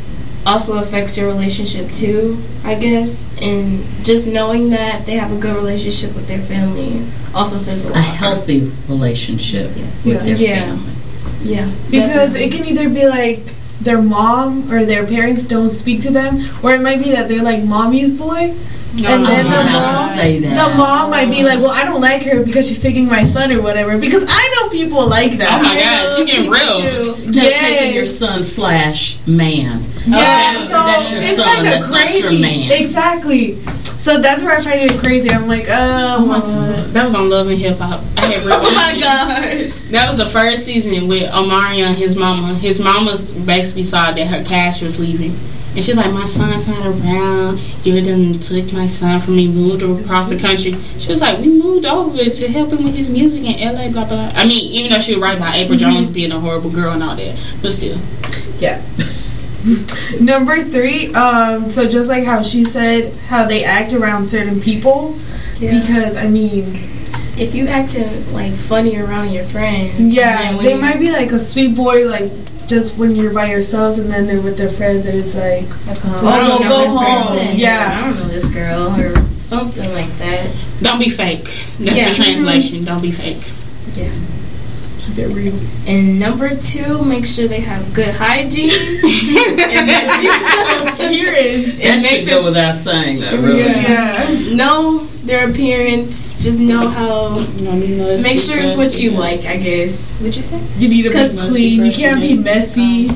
[0.47, 3.29] also affects your relationship too, I guess.
[3.41, 7.89] And just knowing that they have a good relationship with their family also says a
[7.89, 7.97] lot.
[7.97, 10.05] A healthy relationship Yes.
[10.05, 10.61] with their Yeah.
[10.67, 10.93] family.
[11.45, 11.71] Yeah.
[11.91, 13.41] Because it can either be like
[13.81, 17.43] their mom or their parents don't speak to them, or it might be that they're
[17.43, 18.55] like mommy's boy.
[18.97, 20.55] And then the about to mom, say that.
[20.70, 23.51] the mom might be like, "Well, I don't like her because she's taking my son
[23.53, 25.51] or whatever." Because I know people like that.
[25.51, 26.78] Oh my gosh, she's getting real.
[27.32, 27.59] Now Yes.
[27.61, 29.82] taking your son slash man.
[30.07, 32.42] Yeah, oh, That's- so that's your it's son, kinda that's not your crazy.
[32.42, 32.70] man.
[32.82, 33.59] Exactly.
[33.99, 35.30] So that's where I find it crazy.
[35.30, 36.92] I'm like, oh, Oh my god.
[36.92, 38.01] That was on Love and Hip Hop.
[38.18, 39.90] I had real Oh my gosh.
[39.90, 42.55] That was the first season with Omari and his mama.
[42.55, 43.16] His mama
[43.47, 45.34] basically saw that her cash was leaving.
[45.75, 47.59] And she's like, My son's not around.
[47.85, 50.72] You done took my son from me, moved across the country.
[50.99, 54.07] She was like, We moved over to help him with his music in LA, blah,
[54.07, 54.31] blah.
[54.35, 57.03] I mean, even though she was right about April Jones being a horrible girl and
[57.03, 57.37] all that.
[57.61, 57.99] But still.
[58.59, 58.81] Yeah.
[60.20, 65.18] Number three, um, so just like how she said, how they act around certain people,
[65.59, 65.81] Yeah.
[65.81, 66.64] because I mean,
[67.39, 71.11] if you acting like funny around your friends, yeah, and then when they might be
[71.11, 72.31] like a sweet boy, like
[72.67, 75.99] just when you're by yourselves, and then they're with their friends, and it's like, A
[75.99, 77.59] oh, complete go, go home, person.
[77.59, 78.01] yeah.
[78.03, 80.55] I don't know this girl or something like that.
[80.81, 81.45] Don't be fake.
[81.79, 82.09] That's Yeah.
[82.09, 82.85] the translation.
[82.85, 83.53] Don't be fake.
[85.07, 85.55] Keep it real.
[85.87, 91.77] And number two, make sure they have good hygiene and that appearance.
[91.77, 93.59] That And make should sure go without saying, though, really.
[93.65, 94.55] Yeah.
[94.55, 96.43] know their appearance.
[96.43, 97.39] Just know how.
[97.39, 99.47] You know, you know, Make sure it's what you because- like.
[99.47, 100.19] I guess.
[100.21, 100.61] What'd you say?
[100.79, 101.85] You need to be 'Cause clean.
[101.85, 103.11] You can't be person messy.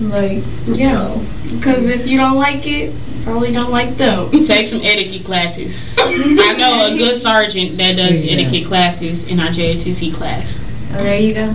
[0.00, 1.16] Like, Yeah.
[1.56, 2.94] Because if you don't like it,
[3.24, 4.30] probably don't like them.
[4.44, 5.94] Take some etiquette classes.
[5.98, 8.32] I know a good sergeant that does Yeah.
[8.34, 10.64] etiquette classes in our JTC class.
[10.94, 11.54] Oh, there you go.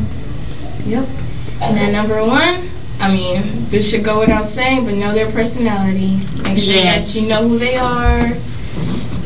[0.85, 1.05] Yep.
[1.63, 2.67] And then number one,
[2.99, 6.17] I mean, this should go without saying, but know their personality.
[6.43, 7.13] Make sure Yes.
[7.13, 8.29] that you know who they are.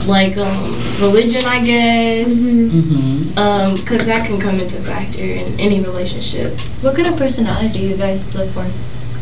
[0.08, 3.38] Like um, religion, I guess, Mm-hmm.
[3.38, 6.58] um, because that can come into factor in any relationship.
[6.82, 8.66] What kind of personality do you guys look for?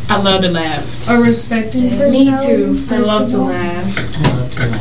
[0.07, 1.09] I love to laugh.
[1.09, 2.85] a respecting Me Me too.
[2.91, 3.97] I love to laugh.
[3.97, 4.74] I love to laugh.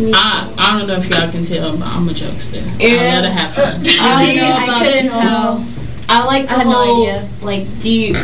[0.00, 0.52] Me I.
[0.58, 2.62] I don't know if y'all can tell, but I'm a jokester.
[2.80, 2.90] I Yeah.
[3.00, 3.80] Oh, love to have fun.
[3.80, 5.20] I See, know I about couldn't y'all.
[5.20, 5.64] tell.
[6.08, 7.28] I like to I had no idea.
[7.42, 8.16] like deep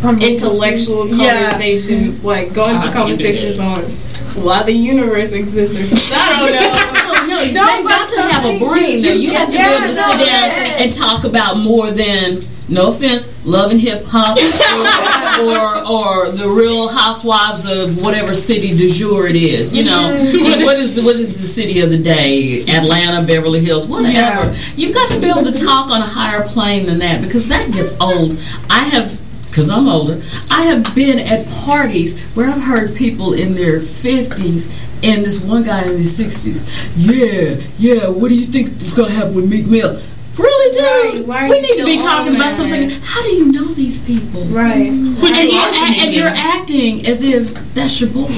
[0.00, 0.42] Conversations.
[0.42, 1.44] intellectual Yeah.
[1.44, 3.82] conversations, like go I into can conversations on
[4.44, 6.16] why the universe exists or something.
[6.20, 6.98] I don't know.
[7.22, 9.00] No, you No, they but got to have a brain.
[9.02, 9.12] Though.
[9.12, 10.72] You have to Yeah, be able to no, sit down yes.
[10.78, 14.38] and talk about more than, no offense, love and hip hop,
[15.40, 19.74] or, or or the Real Housewives of whatever city du jour it is.
[19.74, 20.64] You know, mm-hmm.
[20.64, 22.62] what is what is the city of the day?
[22.68, 24.12] Atlanta, Beverly Hills, whatever.
[24.12, 24.54] Yeah.
[24.76, 27.72] You've got to be able to talk on a higher plane than that because that
[27.72, 28.38] gets old.
[28.70, 29.20] I have.
[29.48, 30.18] Because I'm older,
[30.50, 35.62] I have been at parties where I've heard people in their 50s and this one
[35.62, 36.62] guy in his 60s.
[36.96, 40.00] Yeah, yeah, what do you think is going to happen with Meek Mill?
[40.38, 41.28] Really, dude?
[41.28, 42.88] Right, we need to be talking about something.
[43.02, 44.42] How do you know these people?
[44.44, 44.88] Right.
[45.20, 48.28] But and, you you, are and, and you're acting as if that's your boy.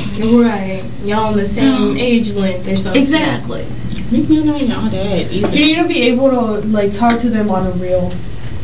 [0.43, 0.83] Right.
[1.05, 3.01] Y'all on the same age length or something.
[3.01, 3.65] Exactly.
[4.11, 5.49] Meek Mill ain't all that either.
[5.57, 8.13] You need to be able to like talk to them on a real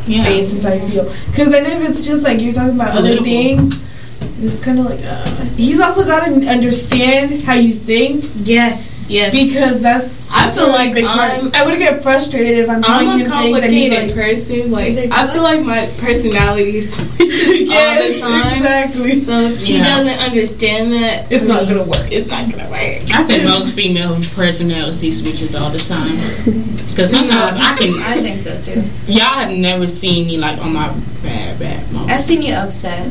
[0.07, 0.25] Yeah.
[0.25, 0.65] basis.
[0.65, 3.77] I feel because then if it's just like you're talking about other things,
[4.43, 5.25] it's kind of like uh,
[5.57, 8.99] he's also got to understand how you think Yes.
[9.09, 9.35] Yes.
[9.35, 10.21] because that's.
[10.33, 11.19] I feel like big part.
[11.33, 14.07] I'm- I would get frustrated if I'm telling I'm him a things and he's complicated
[14.07, 14.71] like, person.
[14.71, 18.53] Like He's like, I feel like my personality switches all the time.
[18.55, 19.19] exactly.
[19.19, 19.83] So if he Yeah.
[19.85, 22.07] doesn't understand that, It's I not gonna work.
[22.13, 23.03] It's not gonna work.
[23.13, 26.17] I think most female personality switches all the time.
[26.91, 27.95] Because sometimes I can.
[28.03, 28.83] I think so too.
[29.07, 30.89] Y'all have never seen me like on my
[31.23, 32.11] bad, bad moment.
[32.11, 33.09] I've seen you upset.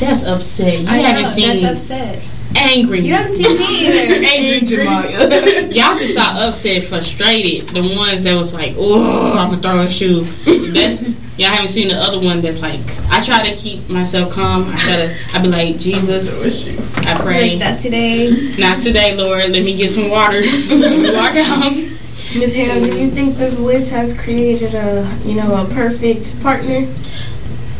[0.00, 0.80] That's upset.
[0.80, 2.18] You I haven't seen that's upset.
[2.56, 3.00] angry.
[3.00, 4.26] You haven't seen me either.
[4.34, 5.74] angry Jamaya.
[5.74, 7.68] Y'all just saw upset, frustrated.
[7.68, 10.22] The ones that was like, "Oh, I'm gonna throw a shoe."
[10.72, 11.02] That's
[11.38, 12.80] y'all haven't seen the other one that's like.
[13.10, 14.64] I try to keep myself calm.
[14.68, 15.36] I try to.
[15.38, 16.66] I be like, Jesus,
[17.06, 17.50] I pray.
[17.50, 18.54] Like that today.
[18.58, 19.50] Not today, Lord.
[19.50, 20.40] Let me get some water.
[20.40, 20.70] Let
[21.02, 21.72] me walk out.
[22.38, 22.54] Ms.
[22.54, 26.86] Hale, do you think this list has created a, you know, a perfect partner?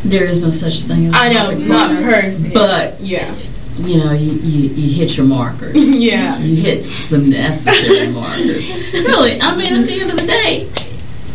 [0.04, 2.54] There is no such thing as I know, perfect not partner, perfect.
[2.54, 3.34] but yeah.
[3.78, 6.00] you know, you, you, you hit your markers.
[6.00, 6.38] Yeah.
[6.38, 8.70] You hit some necessary markers.
[8.92, 10.70] Really, I mean, at the end of the day,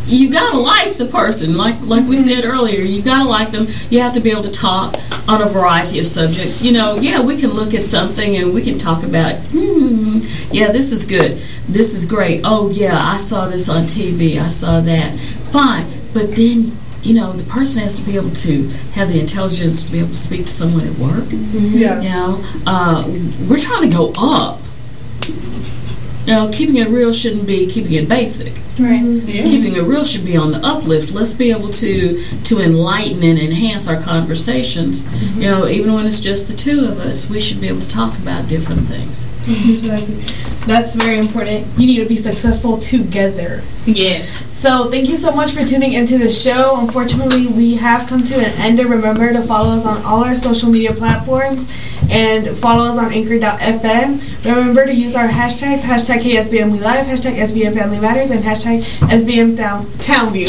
[0.08, 1.58] you gotta like the person.
[1.58, 3.68] Like like we said earlier, you gotta like them.
[3.90, 4.96] You have to be able to talk
[5.28, 6.62] on a variety of subjects.
[6.62, 10.20] You know, yeah, we can look at something and we can talk about, hmm,
[10.52, 11.42] yeah, this is good.
[11.68, 12.42] This is great.
[12.44, 14.38] Oh yeah, I saw this on TV.
[14.40, 15.18] I saw that.
[15.52, 16.72] Fine, but then.
[17.06, 20.10] You know, the person has to be able to have the intelligence to be able
[20.10, 21.26] to speak to someone at work.
[21.30, 22.02] Yeah.
[22.02, 23.06] You know, uh,
[23.48, 24.60] we're trying to go up.
[26.26, 28.54] You know, keeping it real shouldn't be keeping it basic.
[28.78, 29.02] Right.
[29.26, 31.14] Keeping it real should be on the uplift.
[31.14, 35.02] Let's be able to to enlighten and enhance our conversations.
[35.02, 35.42] Mm-hmm.
[35.42, 37.88] You know, even when it's just the two of us, we should be able to
[37.88, 39.28] talk about different things.
[39.48, 40.16] Exactly.
[40.66, 41.68] That's very important.
[41.78, 43.62] You need to be successful together.
[43.86, 44.46] Yes.
[44.56, 46.78] So thank you so much for tuning into the show.
[46.80, 48.80] Unfortunately, we have come to an end.
[48.80, 51.72] And remember to follow us on all our social media platforms
[52.10, 54.46] and follow us on Anchor.fm.
[54.46, 58.65] Remember to use our hashtags, hashtag KSBM We Live, hashtag SBM Family Matters, and hashtag
[58.66, 60.48] hashtag SBM Town, Townview.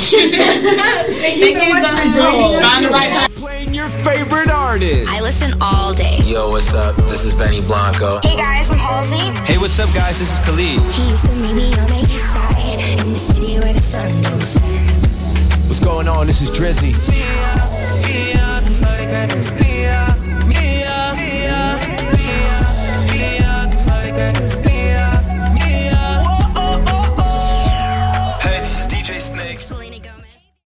[1.21, 3.29] Thank you so much for joining us.
[3.35, 5.09] Playing your favorite artist.
[5.09, 6.19] I listen all day.
[6.25, 6.97] Yo, what's up?
[7.09, 8.21] This is Benny Blanco.
[8.23, 9.19] Hey guys, I'm Halsey.
[9.53, 10.19] Hey, what's up, guys?
[10.19, 10.81] This is Khalid.
[10.95, 14.11] He used to meet me on the east side in the city where the sun
[14.23, 14.57] goes.
[15.67, 16.27] What's going on?
[16.27, 16.93] This is Drizzy.
[17.17, 17.57] Yeah,
[18.09, 18.47] yeah,